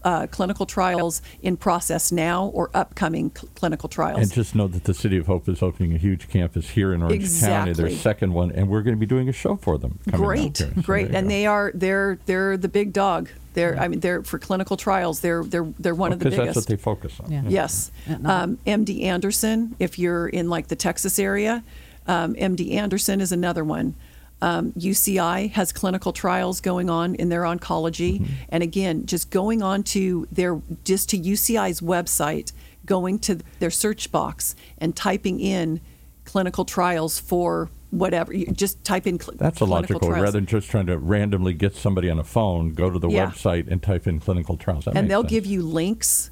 uh, 0.03 0.27
clinical 0.27 0.65
trials 0.65 1.21
in 1.41 1.55
process 1.55 2.11
now 2.11 2.47
or 2.47 2.69
upcoming 2.73 3.31
cl- 3.33 3.49
clinical 3.55 3.87
trials. 3.87 4.19
And 4.19 4.33
just 4.33 4.53
know 4.53 4.67
that 4.67 4.83
the 4.83 4.93
City 4.93 5.17
of 5.17 5.27
Hope 5.27 5.47
is 5.47 5.61
opening 5.61 5.93
a 5.93 5.97
huge 5.97 6.27
campus 6.27 6.69
here 6.69 6.93
in 6.93 7.01
Orange 7.01 7.15
exactly. 7.15 7.73
County, 7.73 7.89
their 7.89 7.97
second 7.97 8.33
one, 8.33 8.51
and 8.51 8.69
we're 8.69 8.81
going 8.81 8.95
to 8.95 8.99
be 8.99 9.05
doing 9.05 9.29
a 9.29 9.33
show 9.33 9.55
for 9.55 9.77
them. 9.77 9.99
Great, 10.11 10.57
so 10.57 10.69
great, 10.81 11.15
and 11.15 11.25
go. 11.25 11.29
they 11.29 11.45
are 11.45 11.71
they're 11.73 12.19
they're 12.25 12.57
the 12.57 12.67
big 12.67 12.93
dog. 12.93 13.29
They're 13.53 13.79
I 13.79 13.87
mean 13.87 14.01
they're 14.01 14.23
for 14.23 14.39
clinical 14.39 14.77
trials. 14.77 15.21
They're 15.21 15.43
they're 15.43 15.67
they're 15.79 15.95
one 15.95 16.09
well, 16.09 16.13
of 16.13 16.19
the 16.19 16.29
biggest. 16.29 16.45
That's 16.45 16.55
what 16.57 16.67
they 16.67 16.75
focus 16.75 17.19
on. 17.19 17.31
Yeah. 17.31 17.43
Yes, 17.47 17.91
um, 18.25 18.57
MD 18.67 19.03
Anderson. 19.03 19.75
If 19.79 19.97
you're 19.97 20.27
in 20.27 20.49
like 20.49 20.67
the 20.67 20.75
Texas 20.75 21.17
area, 21.17 21.63
um, 22.07 22.35
MD 22.35 22.73
Anderson 22.73 23.21
is 23.21 23.31
another 23.31 23.63
one. 23.63 23.95
Um, 24.41 24.71
UCI 24.73 25.51
has 25.51 25.71
clinical 25.71 26.13
trials 26.13 26.61
going 26.61 26.89
on 26.89 27.15
in 27.15 27.29
their 27.29 27.41
oncology, 27.41 28.19
mm-hmm. 28.19 28.33
and 28.49 28.61
again, 28.61 29.05
just 29.05 29.31
going 29.31 29.63
on 29.63 29.83
to 29.83 30.27
their 30.31 30.61
just 30.83 31.09
to 31.09 31.17
UCI's 31.17 31.81
website, 31.81 32.51
going 32.85 33.17
to 33.19 33.39
their 33.59 33.71
search 33.71 34.11
box 34.11 34.55
and 34.77 34.95
typing 34.95 35.39
in 35.39 35.81
clinical 36.25 36.65
trials 36.65 37.19
for 37.19 37.71
whatever. 37.89 38.33
You 38.33 38.45
just 38.47 38.83
type 38.83 39.07
in. 39.07 39.19
Cl- 39.19 39.37
That's 39.37 39.61
a 39.61 39.65
logical 39.65 39.99
trials. 39.99 40.21
rather 40.21 40.31
than 40.31 40.45
just 40.45 40.69
trying 40.69 40.85
to 40.87 40.97
randomly 40.97 41.53
get 41.53 41.75
somebody 41.75 42.09
on 42.09 42.19
a 42.19 42.23
phone. 42.23 42.73
Go 42.73 42.89
to 42.89 42.99
the 42.99 43.09
yeah. 43.09 43.27
website 43.27 43.67
and 43.67 43.81
type 43.81 44.07
in 44.07 44.19
clinical 44.19 44.57
trials. 44.57 44.85
That 44.85 44.95
and 44.95 45.09
they'll 45.09 45.21
sense. 45.21 45.31
give 45.31 45.45
you 45.45 45.63
links. 45.63 46.29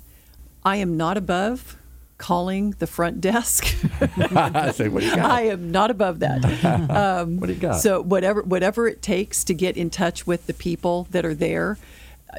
I 0.63 0.77
am 0.77 0.97
not 0.97 1.17
above 1.17 1.77
calling 2.17 2.71
the 2.79 2.87
front 2.87 3.21
desk. 3.21 3.65
Say, 4.73 4.87
what 4.87 5.01
do 5.01 5.05
you 5.05 5.15
got? 5.15 5.31
I 5.31 5.47
am 5.47 5.71
not 5.71 5.91
above 5.91 6.19
that. 6.19 6.43
Um, 6.95 7.39
what 7.39 7.47
do 7.47 7.53
you 7.53 7.59
got? 7.59 7.79
So 7.81 8.01
whatever 8.01 8.41
whatever 8.41 8.87
it 8.87 9.01
takes 9.01 9.43
to 9.45 9.53
get 9.53 9.75
in 9.75 9.89
touch 9.89 10.25
with 10.25 10.47
the 10.47 10.53
people 10.53 11.07
that 11.11 11.25
are 11.25 11.33
there. 11.33 11.77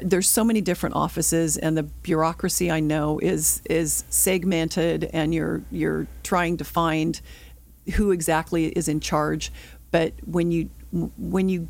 There's 0.01 0.27
so 0.29 0.43
many 0.43 0.61
different 0.61 0.95
offices, 0.95 1.57
and 1.57 1.77
the 1.77 1.83
bureaucracy 1.83 2.69
I 2.71 2.79
know 2.79 3.19
is 3.19 3.61
is 3.69 4.03
segmented, 4.09 5.05
and 5.13 5.33
you're 5.33 5.61
you're 5.71 6.07
trying 6.23 6.57
to 6.57 6.63
find 6.63 7.19
who 7.95 8.11
exactly 8.11 8.67
is 8.67 8.87
in 8.87 8.99
charge. 8.99 9.51
But 9.91 10.13
when 10.25 10.51
you 10.51 10.69
when 10.91 11.49
you 11.49 11.67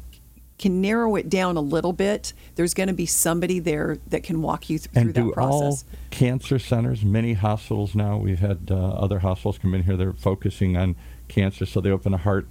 can 0.57 0.81
narrow 0.81 1.15
it 1.15 1.29
down 1.29 1.55
a 1.55 1.61
little 1.61 1.93
bit, 1.93 2.33
there's 2.55 2.73
going 2.73 2.87
to 2.87 2.93
be 2.93 3.05
somebody 3.05 3.59
there 3.59 3.97
that 4.07 4.23
can 4.23 4.41
walk 4.41 4.69
you 4.69 4.79
th- 4.79 4.89
and 4.95 5.13
through 5.13 5.25
that 5.25 5.33
process. 5.33 5.83
all 5.83 5.99
cancer 6.09 6.57
centers, 6.57 7.03
many 7.03 7.33
hospitals 7.33 7.93
now, 7.93 8.17
we've 8.17 8.39
had 8.39 8.69
uh, 8.71 8.75
other 8.75 9.19
hospitals 9.19 9.57
come 9.57 9.73
in 9.73 9.83
here, 9.83 9.95
they're 9.95 10.13
focusing 10.13 10.75
on 10.75 10.95
cancer, 11.27 11.65
so 11.65 11.79
they 11.79 11.91
open 11.91 12.13
a 12.13 12.17
heart 12.17 12.47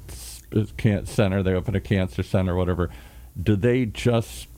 center, 1.05 1.43
they 1.43 1.55
open 1.55 1.75
a 1.75 1.81
cancer 1.81 2.23
center, 2.23 2.55
whatever. 2.55 2.91
Do 3.41 3.57
they 3.57 3.87
just 3.87 4.49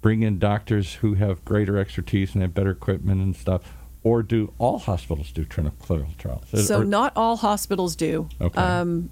bring 0.00 0.22
in 0.22 0.38
doctors 0.38 0.94
who 0.94 1.14
have 1.14 1.44
greater 1.44 1.78
expertise 1.78 2.34
and 2.34 2.42
have 2.42 2.54
better 2.54 2.70
equipment 2.70 3.20
and 3.20 3.34
stuff? 3.34 3.62
Or 4.04 4.22
do 4.24 4.52
all 4.58 4.80
hospitals 4.80 5.30
do 5.30 5.44
clinical 5.44 6.08
trials? 6.18 6.66
So, 6.66 6.80
or, 6.80 6.84
not 6.84 7.12
all 7.14 7.36
hospitals 7.36 7.94
do. 7.94 8.28
Okay. 8.40 8.60
Um, 8.60 9.10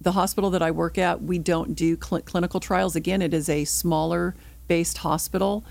the 0.00 0.12
hospital 0.12 0.50
that 0.50 0.62
I 0.62 0.70
work 0.70 0.98
at, 0.98 1.22
we 1.22 1.38
don't 1.38 1.74
do 1.74 1.98
cl- 2.00 2.22
clinical 2.22 2.60
trials. 2.60 2.96
Again, 2.96 3.22
it 3.22 3.32
is 3.32 3.48
a 3.48 3.64
smaller 3.64 4.34
based 4.68 4.98
hospital. 4.98 5.64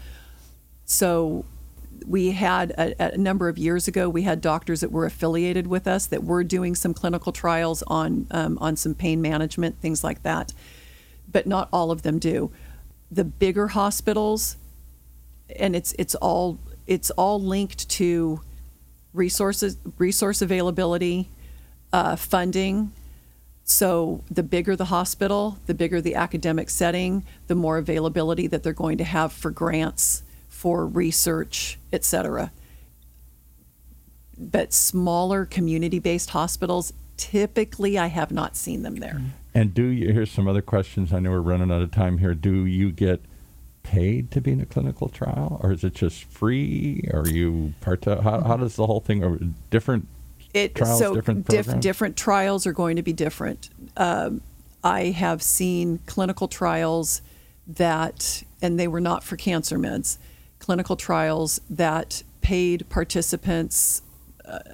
So 0.85 1.45
we 2.05 2.31
had 2.31 2.71
a, 2.71 3.13
a, 3.13 3.17
number 3.17 3.49
of 3.49 3.57
years 3.57 3.87
ago, 3.87 4.09
we 4.09 4.23
had 4.23 4.41
doctors 4.41 4.81
that 4.81 4.91
were 4.91 5.05
affiliated 5.05 5.67
with 5.67 5.87
us 5.87 6.05
that 6.07 6.23
were 6.23 6.43
doing 6.43 6.75
some 6.75 6.93
clinical 6.93 7.31
trials 7.31 7.83
on 7.87 8.27
um, 8.31 8.57
on 8.59 8.75
some 8.75 8.93
pain 8.93 9.21
management, 9.21 9.79
things 9.79 10.03
like 10.03 10.23
that. 10.23 10.53
But 11.31 11.47
not 11.47 11.69
all 11.71 11.91
of 11.91 12.01
them 12.01 12.19
do. 12.19 12.51
The 13.11 13.23
bigger 13.23 13.69
hospitals, 13.69 14.57
and 15.57 15.75
it's 15.75 15.93
it's 15.97 16.15
all 16.15 16.59
it's 16.85 17.11
all 17.11 17.41
linked 17.41 17.89
to 17.91 18.41
resources, 19.13 19.77
resource 19.97 20.41
availability, 20.41 21.29
uh, 21.93 22.15
funding, 22.15 22.91
so 23.67 24.23
the 24.31 24.43
bigger 24.43 24.75
the 24.75 24.85
hospital, 24.85 25.57
the 25.65 25.73
bigger 25.73 25.99
the 25.99 26.15
academic 26.15 26.69
setting, 26.69 27.25
the 27.47 27.55
more 27.55 27.77
availability 27.77 28.47
that 28.47 28.63
they're 28.63 28.73
going 28.73 28.99
to 28.99 29.03
have 29.03 29.33
for 29.33 29.51
grants, 29.51 30.23
for 30.47 30.85
research, 30.85 31.77
et 31.91 32.05
cetera. 32.05 32.51
But 34.37 34.71
smaller 34.71 35.45
community-based 35.45 36.29
hospitals, 36.29 36.93
typically 37.17 37.97
I 37.97 38.07
have 38.07 38.31
not 38.31 38.55
seen 38.55 38.83
them 38.83 38.97
there. 38.97 39.21
And 39.53 39.73
do 39.73 39.83
you, 39.83 40.13
here's 40.13 40.31
some 40.31 40.47
other 40.47 40.61
questions. 40.61 41.11
I 41.11 41.19
know 41.19 41.31
we're 41.31 41.39
running 41.39 41.71
out 41.71 41.81
of 41.81 41.91
time 41.91 42.19
here. 42.19 42.35
Do 42.35 42.65
you 42.65 42.91
get 42.91 43.21
paid 43.83 44.31
to 44.31 44.41
be 44.41 44.51
in 44.51 44.61
a 44.61 44.65
clinical 44.65 45.09
trial 45.09 45.59
or 45.63 45.71
is 45.71 45.83
it 45.83 45.93
just 45.93 46.25
free? 46.25 47.07
Are 47.13 47.27
you 47.27 47.73
part 47.81 48.05
how, 48.05 48.41
how 48.41 48.57
does 48.57 48.75
the 48.75 48.85
whole 48.85 48.99
thing, 48.99 49.23
or 49.23 49.39
different 49.69 50.07
it, 50.55 50.75
trials, 50.75 50.99
so 50.99 51.13
different, 51.13 51.47
diff, 51.47 51.79
different 51.79 52.17
trials 52.17 52.65
are 52.65 52.73
going 52.73 52.95
to 52.95 53.03
be 53.03 53.13
different. 53.13 53.69
Um, 53.97 54.41
I 54.83 55.05
have 55.05 55.41
seen 55.41 55.99
clinical 56.05 56.47
trials 56.47 57.21
that, 57.67 58.43
and 58.61 58.79
they 58.79 58.87
were 58.87 59.01
not 59.01 59.23
for 59.23 59.35
cancer 59.35 59.77
meds, 59.77 60.17
clinical 60.59 60.95
trials 60.95 61.59
that 61.69 62.23
paid 62.41 62.87
participants 62.89 64.01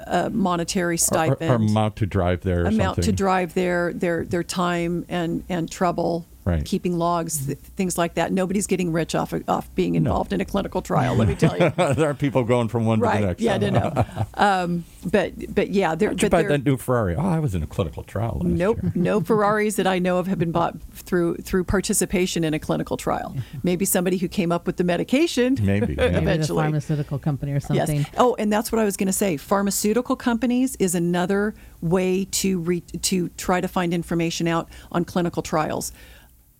a 0.06 0.30
monetary 0.30 0.98
stipend, 0.98 1.50
or, 1.50 1.54
or 1.54 1.56
amount 1.56 1.96
to 1.96 2.06
drive 2.06 2.42
their 2.42 2.66
amount 2.66 2.98
something. 2.98 3.04
to 3.04 3.12
drive 3.14 3.54
their 3.54 3.94
their 3.94 4.26
their 4.26 4.44
time 4.44 5.06
and 5.08 5.44
and 5.48 5.72
trouble 5.72 6.26
right. 6.46 6.66
keeping 6.66 6.98
logs, 6.98 7.46
th- 7.46 7.58
things 7.58 7.98
like 7.98 8.16
that. 8.16 8.32
Nobody's 8.32 8.68
getting 8.68 8.92
rich 8.92 9.16
off 9.16 9.34
of, 9.34 9.48
off 9.48 9.74
being 9.76 9.96
involved 9.96 10.32
no. 10.32 10.36
in 10.36 10.42
a 10.42 10.46
clinical 10.46 10.82
trial. 10.82 11.16
Let 11.16 11.28
me 11.28 11.36
tell 11.36 11.58
you, 11.58 11.70
there 11.94 12.10
are 12.10 12.14
people 12.14 12.44
going 12.44 12.68
from 12.68 12.86
one 12.86 13.00
right. 13.00 13.16
to 13.16 13.22
the 13.22 13.28
next. 13.28 13.42
Yeah, 13.42 13.56
I 13.56 13.58
don't 13.58 13.74
know. 13.74 14.06
um, 14.36 14.86
but 15.06 15.54
but 15.54 15.70
yeah, 15.70 15.96
there. 15.96 16.10
Did 16.10 16.24
you 16.24 16.30
buy 16.30 16.44
that 16.44 16.64
new 16.64 16.78
Ferrari? 16.78 17.16
Oh, 17.16 17.28
I 17.28 17.40
was 17.40 17.56
in 17.56 17.64
a 17.64 17.68
clinical 17.68 18.04
trial. 18.04 18.42
nope, 18.44 18.82
year. 18.82 18.92
no 18.96 19.22
Ferraris 19.22 19.76
that 19.76 19.88
I 19.88 20.00
know 20.00 20.18
of 20.18 20.28
have 20.28 20.40
been 20.40 20.52
bought 20.52 20.82
through 20.94 21.38
through 21.38 21.64
participation 21.64 22.44
in 22.44 22.54
a 22.54 22.60
clinical 22.60 22.98
trial. 22.98 23.36
Maybe 23.64 23.86
somebody 23.86 24.18
who 24.18 24.28
came 24.28 24.52
up 24.52 24.66
with 24.68 24.78
the 24.78 24.84
medication. 24.84 25.58
Maybe, 25.62 25.94
yeah. 25.94 26.06
eventually, 26.06 26.64
Maybe 26.64 26.72
pharmaceutical 26.72 27.20
company 27.20 27.52
or 27.54 27.60
something. 27.60 27.98
Yes. 27.98 28.10
Oh, 28.18 28.36
and 28.38 28.52
that's 28.52 28.72
what 28.72 28.80
I 28.80 28.86
was 28.86 28.98
going 28.98 29.08
to 29.08 29.14
say. 29.14 29.38
Pharmaceutical 29.38 30.16
companies 30.16 30.76
is 30.78 30.96
another 30.96 31.54
way 31.82 32.26
to 32.26 32.60
re- 32.60 32.82
to 32.82 33.30
try 33.30 33.62
to 33.62 33.68
find 33.68 33.94
information 33.94 34.48
out 34.48 34.70
on 34.92 35.06
clinical 35.06 35.42
trials. 35.42 35.92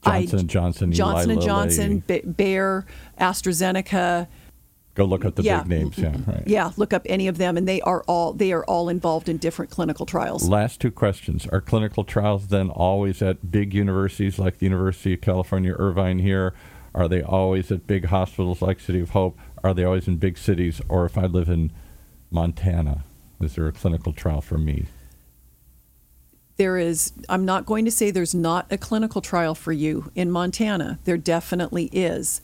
Johnson 0.04 0.40
and 0.40 0.50
Johnson, 0.50 0.92
Johnson 0.92 1.32
and 1.32 1.42
Johnson, 1.42 2.04
B- 2.08 2.22
Bayer, 2.22 2.86
AstraZeneca. 3.20 4.28
Go 4.94 5.06
look 5.06 5.24
up 5.24 5.36
the 5.36 5.44
yeah. 5.44 5.60
big 5.60 5.70
names. 5.70 5.98
Yeah, 5.98 6.16
right. 6.28 6.44
Yeah, 6.46 6.72
look 6.76 6.92
up 6.92 7.04
any 7.06 7.28
of 7.28 7.38
them, 7.38 7.56
and 7.56 7.68
they 7.68 7.82
are 7.82 8.04
all 8.08 8.34
they 8.34 8.52
are 8.52 8.66
all 8.66 8.90
involved 8.90 9.30
in 9.30 9.38
different 9.38 9.72
clinical 9.72 10.06
trials. 10.06 10.50
Last 10.50 10.82
two 10.82 10.92
questions: 10.92 11.48
Are 11.48 11.62
clinical 11.62 12.04
trials 12.04 12.48
then 12.48 12.70
always 12.70 13.22
at 13.22 13.52
big 13.52 13.74
universities 13.74 14.38
like 14.38 14.58
the 14.58 14.66
University 14.66 15.14
of 15.14 15.22
California, 15.22 15.74
Irvine 15.78 16.20
here? 16.20 16.54
Are 16.94 17.08
they 17.08 17.22
always 17.22 17.72
at 17.72 17.88
big 17.88 18.06
hospitals 18.06 18.62
like 18.62 18.82
City 18.82 19.00
of 19.00 19.12
Hope? 19.12 19.40
Are 19.64 19.74
they 19.74 19.86
always 19.86 20.08
in 20.08 20.18
big 20.18 20.38
cities? 20.38 20.82
Or 20.90 21.06
if 21.06 21.18
I 21.18 21.26
live 21.26 21.48
in 21.48 21.72
Montana, 22.30 23.06
is 23.40 23.56
there 23.56 23.68
a 23.68 23.72
clinical 23.72 24.12
trial 24.12 24.42
for 24.42 24.58
me? 24.58 24.88
There 26.62 26.78
is, 26.78 27.12
I'm 27.28 27.44
not 27.44 27.66
going 27.66 27.86
to 27.86 27.92
say 27.92 28.12
there's 28.12 28.36
not 28.36 28.68
a 28.70 28.78
clinical 28.78 29.20
trial 29.20 29.56
for 29.56 29.72
you 29.72 30.12
in 30.14 30.30
Montana. 30.30 31.00
There 31.06 31.18
definitely 31.18 31.86
is. 31.86 32.40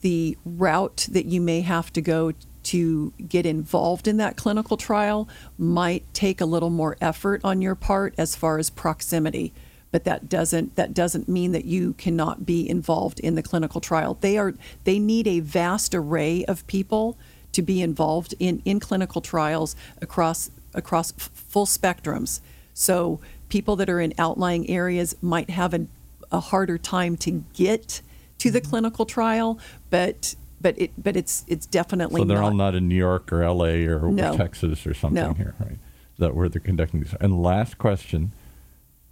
The 0.00 0.38
route 0.42 1.06
that 1.10 1.26
you 1.26 1.42
may 1.42 1.60
have 1.60 1.92
to 1.92 2.00
go 2.00 2.32
to 2.62 3.12
get 3.28 3.44
involved 3.44 4.08
in 4.08 4.16
that 4.16 4.38
clinical 4.38 4.78
trial 4.78 5.28
might 5.58 6.02
take 6.14 6.40
a 6.40 6.46
little 6.46 6.70
more 6.70 6.96
effort 7.02 7.42
on 7.44 7.60
your 7.60 7.74
part 7.74 8.14
as 8.16 8.34
far 8.34 8.58
as 8.58 8.70
proximity 8.70 9.52
but 9.90 10.04
that 10.04 10.28
doesn't 10.28 10.76
that 10.76 10.92
doesn't 10.92 11.28
mean 11.28 11.52
that 11.52 11.64
you 11.64 11.94
cannot 11.94 12.44
be 12.44 12.68
involved 12.68 13.20
in 13.20 13.36
the 13.36 13.42
clinical 13.42 13.80
trial 13.80 14.18
they 14.20 14.36
are 14.36 14.54
they 14.84 14.98
need 14.98 15.26
a 15.26 15.40
vast 15.40 15.94
array 15.94 16.44
of 16.44 16.66
people 16.66 17.16
to 17.52 17.62
be 17.62 17.80
involved 17.80 18.34
in 18.38 18.60
in 18.66 18.80
clinical 18.80 19.22
trials 19.22 19.74
across 20.02 20.50
across 20.74 21.12
full 21.12 21.64
spectrums 21.64 22.40
so 22.74 23.18
people 23.48 23.76
that 23.76 23.88
are 23.88 24.00
in 24.00 24.12
outlying 24.18 24.68
areas 24.68 25.16
might 25.20 25.50
have 25.50 25.74
a, 25.74 25.86
a 26.30 26.40
harder 26.40 26.78
time 26.78 27.16
to 27.18 27.44
get 27.52 28.02
to 28.38 28.50
the 28.50 28.60
mm-hmm. 28.60 28.70
clinical 28.70 29.06
trial, 29.06 29.58
but 29.90 30.34
but 30.60 30.78
it 30.78 30.90
but 30.98 31.16
it's 31.16 31.44
it's 31.48 31.66
definitely 31.66 32.20
so 32.20 32.24
they're 32.26 32.38
not. 32.38 32.44
all 32.44 32.54
not 32.54 32.74
in 32.74 32.88
New 32.88 32.94
York 32.94 33.32
or 33.32 33.42
L.A. 33.42 33.86
or, 33.86 34.10
no. 34.10 34.36
Texas 34.36 34.86
or 34.86 34.94
something 34.94 35.22
no. 35.22 35.34
here, 35.34 35.54
right? 35.58 35.78
That 36.18 36.34
where 36.34 36.48
they're 36.48 36.60
conducting 36.60 37.00
these. 37.00 37.14
And 37.20 37.42
last 37.42 37.78
question. 37.78 38.32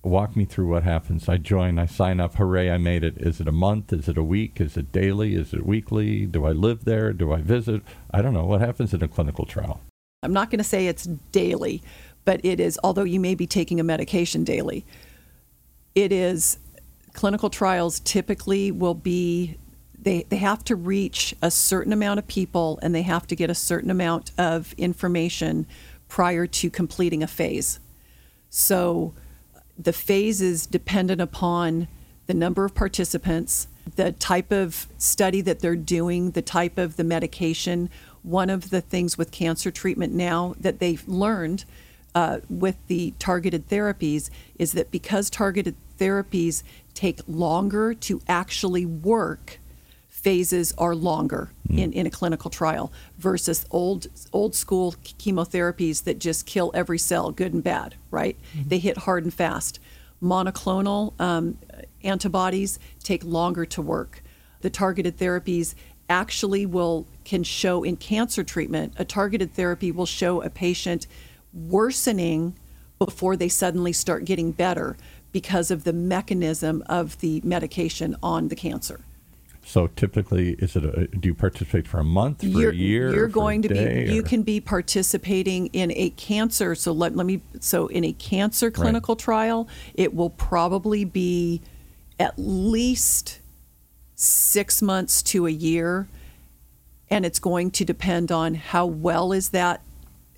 Walk 0.02 0.36
me 0.36 0.44
through 0.44 0.68
what 0.68 0.84
happens. 0.84 1.28
I 1.28 1.36
join, 1.36 1.80
I 1.80 1.86
sign 1.86 2.20
up. 2.20 2.36
Hooray, 2.36 2.70
I 2.70 2.78
made 2.78 3.02
it. 3.02 3.14
Is 3.16 3.40
it 3.40 3.48
a 3.48 3.52
month? 3.52 3.92
Is 3.92 4.08
it 4.08 4.16
a 4.16 4.22
week? 4.22 4.60
Is 4.60 4.76
it 4.76 4.92
daily? 4.92 5.34
Is 5.34 5.52
it 5.52 5.66
weekly? 5.66 6.26
Do 6.26 6.46
I 6.46 6.52
live 6.52 6.84
there? 6.84 7.12
Do 7.12 7.32
I 7.32 7.40
visit? 7.40 7.82
I 8.12 8.22
don't 8.22 8.32
know. 8.32 8.44
What 8.44 8.60
happens 8.60 8.94
in 8.94 9.02
a 9.02 9.08
clinical 9.08 9.46
trial? 9.46 9.80
I'm 10.22 10.32
not 10.32 10.48
going 10.48 10.58
to 10.58 10.64
say 10.64 10.86
it's 10.86 11.06
daily, 11.32 11.82
but 12.26 12.44
it 12.44 12.60
is, 12.60 12.78
although 12.84 13.04
you 13.04 13.20
may 13.20 13.34
be 13.34 13.46
taking 13.46 13.80
a 13.80 13.84
medication 13.84 14.44
daily, 14.44 14.84
it 15.94 16.12
is 16.12 16.58
clinical 17.14 17.48
trials 17.48 18.00
typically 18.00 18.70
will 18.70 18.94
be 18.94 19.56
they, 19.98 20.24
they 20.28 20.36
have 20.36 20.62
to 20.64 20.76
reach 20.76 21.34
a 21.40 21.50
certain 21.50 21.92
amount 21.92 22.18
of 22.18 22.28
people 22.28 22.78
and 22.82 22.94
they 22.94 23.02
have 23.02 23.26
to 23.26 23.34
get 23.34 23.48
a 23.48 23.54
certain 23.54 23.90
amount 23.90 24.30
of 24.36 24.74
information 24.76 25.66
prior 26.08 26.46
to 26.46 26.68
completing 26.68 27.22
a 27.22 27.26
phase. 27.26 27.80
So 28.50 29.14
the 29.78 29.92
phase 29.92 30.40
is 30.42 30.66
dependent 30.66 31.20
upon 31.20 31.88
the 32.26 32.34
number 32.34 32.64
of 32.64 32.74
participants, 32.74 33.68
the 33.96 34.12
type 34.12 34.52
of 34.52 34.86
study 34.98 35.40
that 35.40 35.60
they're 35.60 35.74
doing, 35.74 36.32
the 36.32 36.42
type 36.42 36.76
of 36.76 36.96
the 36.96 37.04
medication. 37.04 37.88
One 38.22 38.50
of 38.50 38.70
the 38.70 38.80
things 38.80 39.16
with 39.16 39.30
cancer 39.30 39.70
treatment 39.70 40.12
now 40.12 40.54
that 40.60 40.78
they've 40.80 41.06
learned 41.08 41.64
uh, 42.16 42.40
with 42.48 42.76
the 42.86 43.12
targeted 43.18 43.68
therapies 43.68 44.30
is 44.58 44.72
that 44.72 44.90
because 44.90 45.28
targeted 45.28 45.76
therapies 46.00 46.62
take 46.94 47.20
longer 47.28 47.92
to 47.92 48.22
actually 48.26 48.86
work 48.86 49.60
phases 50.08 50.72
are 50.78 50.94
longer 50.94 51.52
mm. 51.68 51.78
in, 51.78 51.92
in 51.92 52.06
a 52.06 52.10
clinical 52.10 52.50
trial 52.50 52.90
versus 53.18 53.66
old 53.70 54.06
old 54.32 54.54
school 54.54 54.94
chemotherapies 55.18 56.04
that 56.04 56.18
just 56.18 56.46
kill 56.46 56.70
every 56.72 56.98
cell, 56.98 57.30
good 57.30 57.52
and 57.52 57.62
bad, 57.62 57.96
right? 58.10 58.38
Mm-hmm. 58.56 58.68
They 58.70 58.78
hit 58.78 58.96
hard 58.96 59.24
and 59.24 59.32
fast. 59.32 59.78
Monoclonal 60.22 61.12
um, 61.20 61.58
antibodies 62.02 62.78
take 63.04 63.22
longer 63.24 63.66
to 63.66 63.82
work. 63.82 64.22
The 64.62 64.70
targeted 64.70 65.18
therapies 65.18 65.74
actually 66.08 66.64
will 66.64 67.06
can 67.26 67.42
show 67.42 67.84
in 67.84 67.96
cancer 67.98 68.42
treatment. 68.42 68.94
A 68.96 69.04
targeted 69.04 69.52
therapy 69.52 69.92
will 69.92 70.06
show 70.06 70.40
a 70.40 70.48
patient 70.48 71.06
worsening 71.56 72.54
before 72.98 73.36
they 73.36 73.48
suddenly 73.48 73.92
start 73.92 74.24
getting 74.24 74.52
better 74.52 74.96
because 75.32 75.70
of 75.70 75.84
the 75.84 75.92
mechanism 75.92 76.82
of 76.86 77.18
the 77.18 77.40
medication 77.44 78.16
on 78.22 78.48
the 78.48 78.56
cancer. 78.56 79.00
So 79.66 79.88
typically, 79.88 80.52
is 80.60 80.76
it 80.76 80.84
a, 80.84 81.08
do 81.08 81.28
you 81.28 81.34
participate 81.34 81.88
for 81.88 81.98
a 81.98 82.04
month, 82.04 82.40
for 82.40 82.46
you're, 82.46 82.70
a 82.70 82.74
year? 82.74 83.12
You're 83.12 83.26
going 83.26 83.62
to 83.62 83.68
be. 83.68 83.78
Or? 83.78 84.00
You 84.02 84.22
can 84.22 84.44
be 84.44 84.60
participating 84.60 85.66
in 85.68 85.90
a 85.96 86.10
cancer. 86.10 86.76
So 86.76 86.92
let 86.92 87.16
let 87.16 87.26
me. 87.26 87.42
So 87.58 87.88
in 87.88 88.04
a 88.04 88.12
cancer 88.12 88.70
clinical 88.70 89.16
right. 89.16 89.24
trial, 89.24 89.68
it 89.94 90.14
will 90.14 90.30
probably 90.30 91.04
be 91.04 91.62
at 92.20 92.34
least 92.36 93.40
six 94.14 94.80
months 94.80 95.20
to 95.24 95.48
a 95.48 95.50
year, 95.50 96.06
and 97.10 97.26
it's 97.26 97.40
going 97.40 97.72
to 97.72 97.84
depend 97.84 98.30
on 98.30 98.54
how 98.54 98.86
well 98.86 99.32
is 99.32 99.48
that 99.48 99.82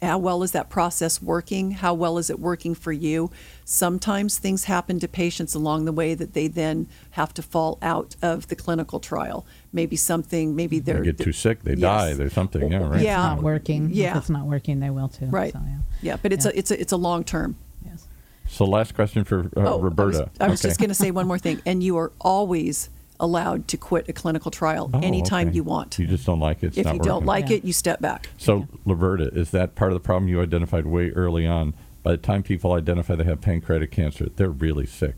how 0.00 0.18
well 0.18 0.42
is 0.42 0.52
that 0.52 0.70
process 0.70 1.20
working? 1.20 1.72
How 1.72 1.94
well 1.94 2.18
is 2.18 2.30
it 2.30 2.38
working 2.38 2.74
for 2.74 2.92
you? 2.92 3.30
Sometimes 3.64 4.38
things 4.38 4.64
happen 4.64 5.00
to 5.00 5.08
patients 5.08 5.54
along 5.54 5.84
the 5.84 5.92
way 5.92 6.14
that 6.14 6.34
they 6.34 6.46
then 6.46 6.88
have 7.12 7.34
to 7.34 7.42
fall 7.42 7.78
out 7.82 8.16
of 8.22 8.48
the 8.48 8.56
clinical 8.56 9.00
trial. 9.00 9.44
Maybe 9.72 9.96
something, 9.96 10.54
maybe 10.54 10.78
they're 10.78 10.98
they 11.00 11.06
get 11.06 11.18
too 11.18 11.32
sick, 11.32 11.62
they 11.62 11.72
yes. 11.72 11.80
die, 11.80 12.14
there's 12.14 12.32
something. 12.32 12.70
Yeah, 12.70 12.88
right. 12.88 13.02
Yeah, 13.02 13.32
it's 13.32 13.36
not 13.36 13.42
working. 13.42 13.90
Yeah, 13.92 14.12
if 14.12 14.16
it's 14.18 14.30
not 14.30 14.46
working, 14.46 14.80
they 14.80 14.90
will 14.90 15.08
too. 15.08 15.26
Right. 15.26 15.52
So, 15.52 15.60
yeah. 15.64 15.78
yeah, 16.00 16.16
but 16.22 16.32
it's 16.32 16.44
yeah. 16.44 16.52
a 16.52 16.58
it's 16.58 16.70
a 16.70 16.80
it's 16.80 16.92
a 16.92 16.96
long 16.96 17.24
term. 17.24 17.56
Yes. 17.84 18.06
So 18.46 18.64
last 18.64 18.94
question 18.94 19.24
for 19.24 19.50
uh, 19.56 19.74
oh, 19.74 19.80
Roberta. 19.80 20.18
I 20.18 20.20
was, 20.20 20.30
I 20.40 20.48
was 20.48 20.60
okay. 20.60 20.68
just 20.68 20.80
going 20.80 20.90
to 20.90 20.94
say 20.94 21.10
one 21.10 21.26
more 21.26 21.38
thing, 21.38 21.60
and 21.66 21.82
you 21.82 21.98
are 21.98 22.12
always 22.20 22.88
allowed 23.20 23.68
to 23.68 23.76
quit 23.76 24.08
a 24.08 24.12
clinical 24.12 24.50
trial 24.50 24.90
oh, 24.92 25.00
anytime 25.00 25.48
okay. 25.48 25.56
you 25.56 25.64
want. 25.64 25.98
You 25.98 26.06
just 26.06 26.26
don't 26.26 26.40
like 26.40 26.62
it. 26.62 26.76
if 26.76 26.78
you 26.78 26.84
working. 26.84 27.02
don't 27.02 27.26
like 27.26 27.50
yeah. 27.50 27.56
it, 27.56 27.64
you 27.64 27.72
step 27.72 28.00
back. 28.00 28.30
So, 28.38 28.58
yeah. 28.58 28.64
Roberta, 28.84 29.30
is 29.34 29.50
that 29.50 29.74
part 29.74 29.92
of 29.92 29.96
the 29.96 30.04
problem 30.04 30.28
you 30.28 30.40
identified 30.40 30.86
way 30.86 31.10
early 31.10 31.46
on? 31.46 31.74
By 32.02 32.12
the 32.12 32.18
time 32.18 32.42
people 32.42 32.72
identify 32.72 33.16
they 33.16 33.24
have 33.24 33.40
pancreatic 33.40 33.90
cancer, 33.90 34.28
they're 34.34 34.50
really 34.50 34.86
sick. 34.86 35.16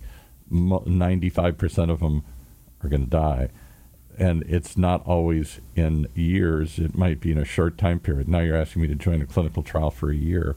95% 0.50 1.90
of 1.90 2.00
them 2.00 2.24
are 2.82 2.88
going 2.88 3.04
to 3.04 3.10
die. 3.10 3.50
And 4.18 4.42
it's 4.42 4.76
not 4.76 5.04
always 5.06 5.60
in 5.76 6.06
years, 6.14 6.78
it 6.78 6.96
might 6.96 7.20
be 7.20 7.32
in 7.32 7.38
a 7.38 7.44
short 7.44 7.78
time 7.78 8.00
period. 8.00 8.28
Now 8.28 8.40
you're 8.40 8.56
asking 8.56 8.82
me 8.82 8.88
to 8.88 8.94
join 8.94 9.22
a 9.22 9.26
clinical 9.26 9.62
trial 9.62 9.90
for 9.90 10.10
a 10.10 10.16
year. 10.16 10.56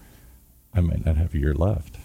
I 0.74 0.82
might 0.82 1.06
not 1.06 1.18
have 1.18 1.34
a 1.34 1.38
year 1.38 1.54
left. 1.54 1.98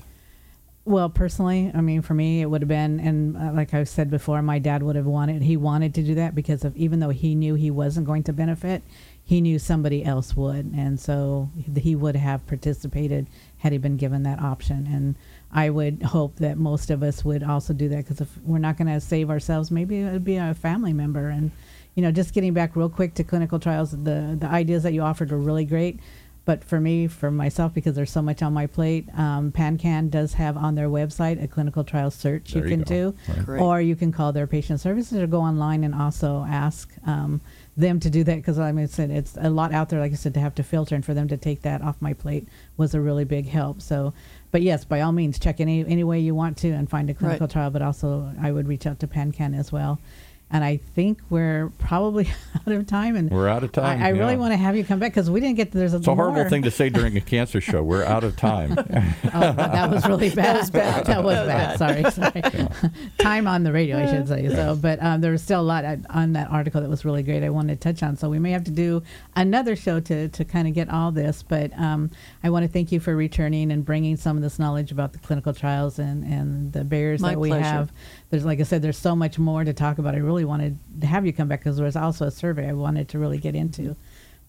Well, 0.88 1.10
personally, 1.10 1.70
I 1.74 1.82
mean, 1.82 2.00
for 2.00 2.14
me, 2.14 2.40
it 2.40 2.46
would 2.46 2.62
have 2.62 2.68
been, 2.68 2.98
and 2.98 3.36
uh, 3.36 3.52
like 3.52 3.74
I 3.74 3.84
said 3.84 4.10
before, 4.10 4.40
my 4.40 4.58
dad 4.58 4.82
would 4.82 4.96
have 4.96 5.04
wanted, 5.04 5.42
he 5.42 5.54
wanted 5.54 5.94
to 5.96 6.02
do 6.02 6.14
that 6.14 6.34
because 6.34 6.64
of, 6.64 6.74
even 6.78 6.98
though 6.98 7.10
he 7.10 7.34
knew 7.34 7.56
he 7.56 7.70
wasn't 7.70 8.06
going 8.06 8.22
to 8.22 8.32
benefit, 8.32 8.82
he 9.22 9.42
knew 9.42 9.58
somebody 9.58 10.02
else 10.02 10.34
would. 10.34 10.72
And 10.74 10.98
so 10.98 11.50
he 11.76 11.94
would 11.94 12.16
have 12.16 12.46
participated 12.46 13.26
had 13.58 13.72
he 13.72 13.78
been 13.78 13.98
given 13.98 14.22
that 14.22 14.40
option. 14.40 14.88
And 14.90 15.16
I 15.52 15.68
would 15.68 16.04
hope 16.04 16.36
that 16.36 16.56
most 16.56 16.88
of 16.88 17.02
us 17.02 17.22
would 17.22 17.42
also 17.42 17.74
do 17.74 17.90
that 17.90 17.98
because 17.98 18.22
if 18.22 18.38
we're 18.38 18.56
not 18.56 18.78
going 18.78 18.88
to 18.88 18.98
save 18.98 19.28
ourselves, 19.28 19.70
maybe 19.70 19.98
it 19.98 20.10
would 20.10 20.24
be 20.24 20.36
a 20.36 20.54
family 20.54 20.94
member. 20.94 21.28
And, 21.28 21.50
you 21.96 22.02
know, 22.02 22.10
just 22.10 22.32
getting 22.32 22.54
back 22.54 22.76
real 22.76 22.88
quick 22.88 23.12
to 23.16 23.24
clinical 23.24 23.58
trials, 23.58 23.90
the, 23.90 24.38
the 24.40 24.46
ideas 24.46 24.84
that 24.84 24.94
you 24.94 25.02
offered 25.02 25.32
were 25.32 25.36
really 25.36 25.66
great. 25.66 26.00
But 26.48 26.64
for 26.64 26.80
me, 26.80 27.08
for 27.08 27.30
myself, 27.30 27.74
because 27.74 27.94
there's 27.94 28.10
so 28.10 28.22
much 28.22 28.40
on 28.40 28.54
my 28.54 28.66
plate, 28.66 29.06
um, 29.18 29.52
PanCan 29.52 30.08
does 30.08 30.32
have 30.32 30.56
on 30.56 30.76
their 30.76 30.88
website 30.88 31.44
a 31.44 31.46
clinical 31.46 31.84
trial 31.84 32.10
search 32.10 32.54
there 32.54 32.62
you 32.62 32.70
can 32.70 32.84
do, 32.84 33.14
right. 33.44 33.60
or 33.60 33.82
you 33.82 33.94
can 33.94 34.12
call 34.12 34.32
their 34.32 34.46
patient 34.46 34.80
services 34.80 35.20
or 35.20 35.26
go 35.26 35.42
online 35.42 35.84
and 35.84 35.94
also 35.94 36.46
ask 36.48 36.90
um, 37.06 37.42
them 37.76 38.00
to 38.00 38.08
do 38.08 38.24
that. 38.24 38.36
Because 38.36 38.58
I 38.58 38.72
mean, 38.72 38.86
it's, 38.86 38.98
it's 38.98 39.36
a 39.38 39.50
lot 39.50 39.74
out 39.74 39.90
there, 39.90 40.00
like 40.00 40.12
I 40.12 40.14
said, 40.14 40.32
to 40.32 40.40
have 40.40 40.54
to 40.54 40.62
filter, 40.62 40.94
and 40.94 41.04
for 41.04 41.12
them 41.12 41.28
to 41.28 41.36
take 41.36 41.60
that 41.64 41.82
off 41.82 42.00
my 42.00 42.14
plate 42.14 42.48
was 42.78 42.94
a 42.94 43.00
really 43.02 43.24
big 43.24 43.46
help. 43.46 43.82
So, 43.82 44.14
but 44.50 44.62
yes, 44.62 44.86
by 44.86 45.02
all 45.02 45.12
means, 45.12 45.38
check 45.38 45.60
any 45.60 45.84
any 45.86 46.02
way 46.02 46.18
you 46.18 46.34
want 46.34 46.56
to 46.58 46.70
and 46.70 46.88
find 46.88 47.10
a 47.10 47.14
clinical 47.14 47.46
right. 47.46 47.52
trial. 47.52 47.70
But 47.70 47.82
also, 47.82 48.32
I 48.40 48.52
would 48.52 48.68
reach 48.68 48.86
out 48.86 49.00
to 49.00 49.06
PanCan 49.06 49.54
as 49.54 49.70
well 49.70 50.00
and 50.50 50.64
I 50.64 50.78
think 50.78 51.20
we're 51.28 51.70
probably 51.78 52.28
out 52.66 52.72
of 52.72 52.86
time. 52.86 53.16
And 53.16 53.30
we're 53.30 53.48
out 53.48 53.64
of 53.64 53.72
time. 53.72 54.00
I, 54.00 54.06
I 54.06 54.12
yeah. 54.12 54.18
really 54.18 54.36
want 54.36 54.52
to 54.52 54.56
have 54.56 54.76
you 54.76 54.84
come 54.84 54.98
back 54.98 55.12
because 55.12 55.30
we 55.30 55.40
didn't 55.40 55.56
get. 55.56 55.72
To, 55.72 55.78
there's 55.78 55.92
a. 55.92 55.98
It's 55.98 56.06
a 56.06 56.14
horrible 56.14 56.48
thing 56.48 56.62
to 56.62 56.70
say 56.70 56.88
during 56.88 57.16
a 57.16 57.20
cancer 57.20 57.60
show. 57.60 57.82
We're 57.82 58.04
out 58.04 58.24
of 58.24 58.36
time. 58.36 58.72
oh, 58.78 59.52
that 59.52 59.90
was 59.90 60.06
really 60.06 60.30
bad. 60.34 60.56
that 60.56 60.60
was 60.60 60.70
bad. 60.70 61.06
That 61.06 61.24
was 61.24 61.46
bad. 61.46 61.78
Sorry, 61.78 62.10
sorry. 62.10 62.42
Yeah. 62.54 62.68
time 63.18 63.46
on 63.46 63.62
the 63.62 63.72
radio, 63.72 63.98
I 63.98 64.06
should 64.06 64.28
say. 64.28 64.48
So, 64.48 64.74
but 64.74 65.02
um, 65.02 65.20
there 65.20 65.32
was 65.32 65.42
still 65.42 65.60
a 65.60 65.62
lot 65.62 65.84
on 66.10 66.32
that 66.32 66.50
article 66.50 66.80
that 66.80 66.88
was 66.88 67.04
really 67.04 67.22
great. 67.22 67.42
I 67.42 67.50
wanted 67.50 67.80
to 67.80 67.92
touch 67.92 68.02
on. 68.02 68.16
So 68.16 68.30
we 68.30 68.38
may 68.38 68.52
have 68.52 68.64
to 68.64 68.70
do 68.70 69.02
another 69.36 69.76
show 69.76 70.00
to 70.00 70.28
to 70.28 70.44
kind 70.44 70.66
of 70.66 70.74
get 70.74 70.88
all 70.88 71.12
this. 71.12 71.42
But 71.42 71.78
um, 71.78 72.10
I 72.42 72.48
want 72.50 72.64
to 72.64 72.72
thank 72.72 72.90
you 72.90 73.00
for 73.00 73.14
returning 73.14 73.70
and 73.70 73.84
bringing 73.84 74.16
some 74.16 74.36
of 74.36 74.42
this 74.42 74.58
knowledge 74.58 74.92
about 74.92 75.12
the 75.12 75.18
clinical 75.18 75.52
trials 75.52 75.98
and 75.98 76.24
and 76.24 76.72
the 76.72 76.84
barriers 76.84 77.20
My 77.20 77.30
that 77.30 77.38
we 77.38 77.50
pleasure. 77.50 77.64
have 77.64 77.92
there's 78.30 78.44
like 78.44 78.60
I 78.60 78.64
said, 78.64 78.82
there's 78.82 78.98
so 78.98 79.16
much 79.16 79.38
more 79.38 79.64
to 79.64 79.72
talk 79.72 79.98
about. 79.98 80.14
I 80.14 80.18
really 80.18 80.44
wanted 80.44 80.78
to 81.00 81.06
have 81.06 81.26
you 81.26 81.32
come 81.32 81.48
back 81.48 81.60
because 81.60 81.76
there 81.76 81.86
was 81.86 81.96
also 81.96 82.26
a 82.26 82.30
survey 82.30 82.68
I 82.68 82.72
wanted 82.72 83.08
to 83.10 83.18
really 83.18 83.38
get 83.38 83.54
into. 83.54 83.82
Mm-hmm. 83.82 83.92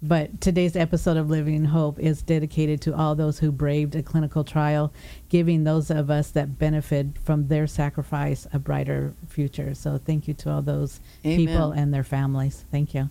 But 0.02 0.40
today's 0.40 0.78
episode 0.78 1.18
of 1.18 1.30
Living 1.30 1.66
Hope 1.66 2.00
is 2.00 2.22
dedicated 2.22 2.80
to 2.84 2.96
all 2.96 3.16
those 3.16 3.40
who 3.40 3.52
braved 3.52 3.96
a 3.96 4.04
clinical 4.04 4.46
trial, 4.46 4.94
giving 5.28 5.66
those 5.66 5.92
of 5.92 6.10
us 6.10 6.32
that 6.32 6.58
benefit 6.58 7.18
from 7.22 7.50
their 7.50 7.68
sacrifice 7.68 8.48
a 8.54 8.60
brighter 8.60 9.14
future. 9.28 9.76
So 9.76 9.98
thank 9.98 10.26
you 10.26 10.34
to 10.36 10.52
all 10.52 10.62
those 10.62 11.02
Amen. 11.26 11.38
people 11.38 11.72
and 11.74 11.94
their 11.94 12.06
families. 12.06 12.64
Thank 12.72 12.94
you. 12.94 13.10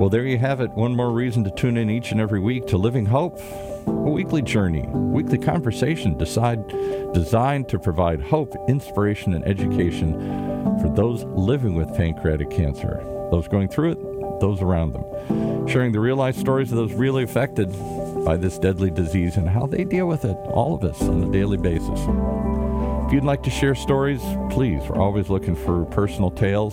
Well, 0.00 0.08
there 0.08 0.24
you 0.24 0.38
have 0.38 0.62
it. 0.62 0.70
One 0.70 0.96
more 0.96 1.12
reason 1.12 1.44
to 1.44 1.50
tune 1.50 1.76
in 1.76 1.90
each 1.90 2.10
and 2.10 2.22
every 2.22 2.40
week 2.40 2.66
to 2.68 2.78
Living 2.78 3.04
Hope, 3.04 3.38
a 3.86 3.90
weekly 3.90 4.40
journey, 4.40 4.86
weekly 4.88 5.36
conversation 5.36 6.16
decide, 6.16 6.66
designed 7.12 7.68
to 7.68 7.78
provide 7.78 8.22
hope, 8.22 8.56
inspiration, 8.66 9.34
and 9.34 9.46
education 9.46 10.14
for 10.80 10.90
those 10.96 11.24
living 11.24 11.74
with 11.74 11.94
pancreatic 11.94 12.48
cancer, 12.48 12.98
those 13.30 13.46
going 13.46 13.68
through 13.68 13.90
it, 13.90 14.40
those 14.40 14.62
around 14.62 14.94
them. 14.94 15.68
Sharing 15.68 15.92
the 15.92 16.00
real 16.00 16.16
life 16.16 16.34
stories 16.34 16.72
of 16.72 16.78
those 16.78 16.94
really 16.94 17.24
affected 17.24 17.70
by 18.24 18.38
this 18.38 18.58
deadly 18.58 18.90
disease 18.90 19.36
and 19.36 19.50
how 19.50 19.66
they 19.66 19.84
deal 19.84 20.06
with 20.06 20.24
it, 20.24 20.36
all 20.46 20.74
of 20.74 20.82
us 20.82 21.02
on 21.02 21.24
a 21.24 21.30
daily 21.30 21.58
basis. 21.58 22.00
If 23.06 23.12
you'd 23.12 23.24
like 23.24 23.42
to 23.42 23.50
share 23.50 23.74
stories, 23.74 24.22
please. 24.48 24.80
We're 24.88 24.98
always 24.98 25.28
looking 25.28 25.56
for 25.56 25.84
personal 25.84 26.30
tales. 26.30 26.72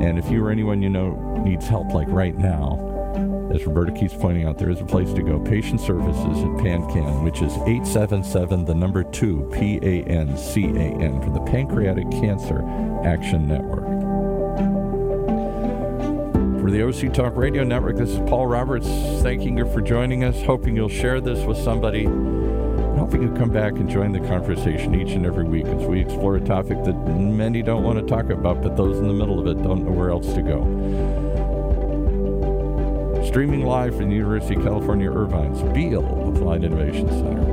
And 0.00 0.18
if 0.18 0.30
you 0.30 0.44
or 0.44 0.50
anyone 0.50 0.80
you 0.80 0.88
know 0.88 1.42
needs 1.44 1.66
help, 1.66 1.92
like 1.92 2.08
right 2.08 2.36
now, 2.36 3.50
as 3.52 3.66
Roberta 3.66 3.92
keeps 3.92 4.14
pointing 4.14 4.44
out, 4.44 4.58
there 4.58 4.70
is 4.70 4.80
a 4.80 4.84
place 4.84 5.12
to 5.14 5.22
go. 5.22 5.40
Patient 5.40 5.80
Services 5.80 6.24
at 6.24 6.50
PanCan, 6.62 7.24
which 7.24 7.42
is 7.42 7.52
877, 7.52 8.64
the 8.64 8.74
number 8.74 9.02
2, 9.02 9.50
P 9.52 9.78
A 9.82 10.04
N 10.04 10.36
C 10.36 10.66
A 10.66 10.68
N, 10.68 11.20
for 11.22 11.30
the 11.30 11.40
Pancreatic 11.40 12.08
Cancer 12.10 12.62
Action 13.04 13.48
Network. 13.48 13.86
For 16.60 16.70
the 16.70 16.82
OC 16.82 17.14
Talk 17.14 17.34
Radio 17.36 17.64
Network, 17.64 17.96
this 17.96 18.10
is 18.10 18.18
Paul 18.28 18.46
Roberts 18.46 18.86
thanking 19.22 19.56
you 19.56 19.70
for 19.72 19.80
joining 19.80 20.24
us, 20.24 20.40
hoping 20.42 20.76
you'll 20.76 20.88
share 20.88 21.20
this 21.20 21.44
with 21.46 21.56
somebody 21.56 22.06
hoping 23.08 23.22
you 23.22 23.34
come 23.38 23.48
back 23.48 23.72
and 23.72 23.88
join 23.88 24.12
the 24.12 24.20
conversation 24.20 24.94
each 24.94 25.12
and 25.12 25.24
every 25.24 25.44
week 25.44 25.64
as 25.64 25.82
we 25.86 25.98
explore 25.98 26.36
a 26.36 26.40
topic 26.42 26.84
that 26.84 26.92
many 26.92 27.62
don't 27.62 27.82
want 27.82 27.98
to 27.98 28.04
talk 28.04 28.28
about, 28.28 28.60
but 28.62 28.76
those 28.76 28.98
in 28.98 29.08
the 29.08 29.14
middle 29.14 29.40
of 29.40 29.46
it 29.46 29.62
don't 29.62 29.82
know 29.82 29.90
where 29.90 30.10
else 30.10 30.26
to 30.34 30.42
go. 30.42 30.62
Streaming 33.26 33.64
live 33.64 33.96
from 33.96 34.10
the 34.10 34.14
University 34.14 34.56
of 34.56 34.62
California, 34.62 35.10
Irvine's 35.10 35.62
Beall 35.72 36.36
Applied 36.36 36.64
Innovation 36.64 37.08
Center. 37.08 37.47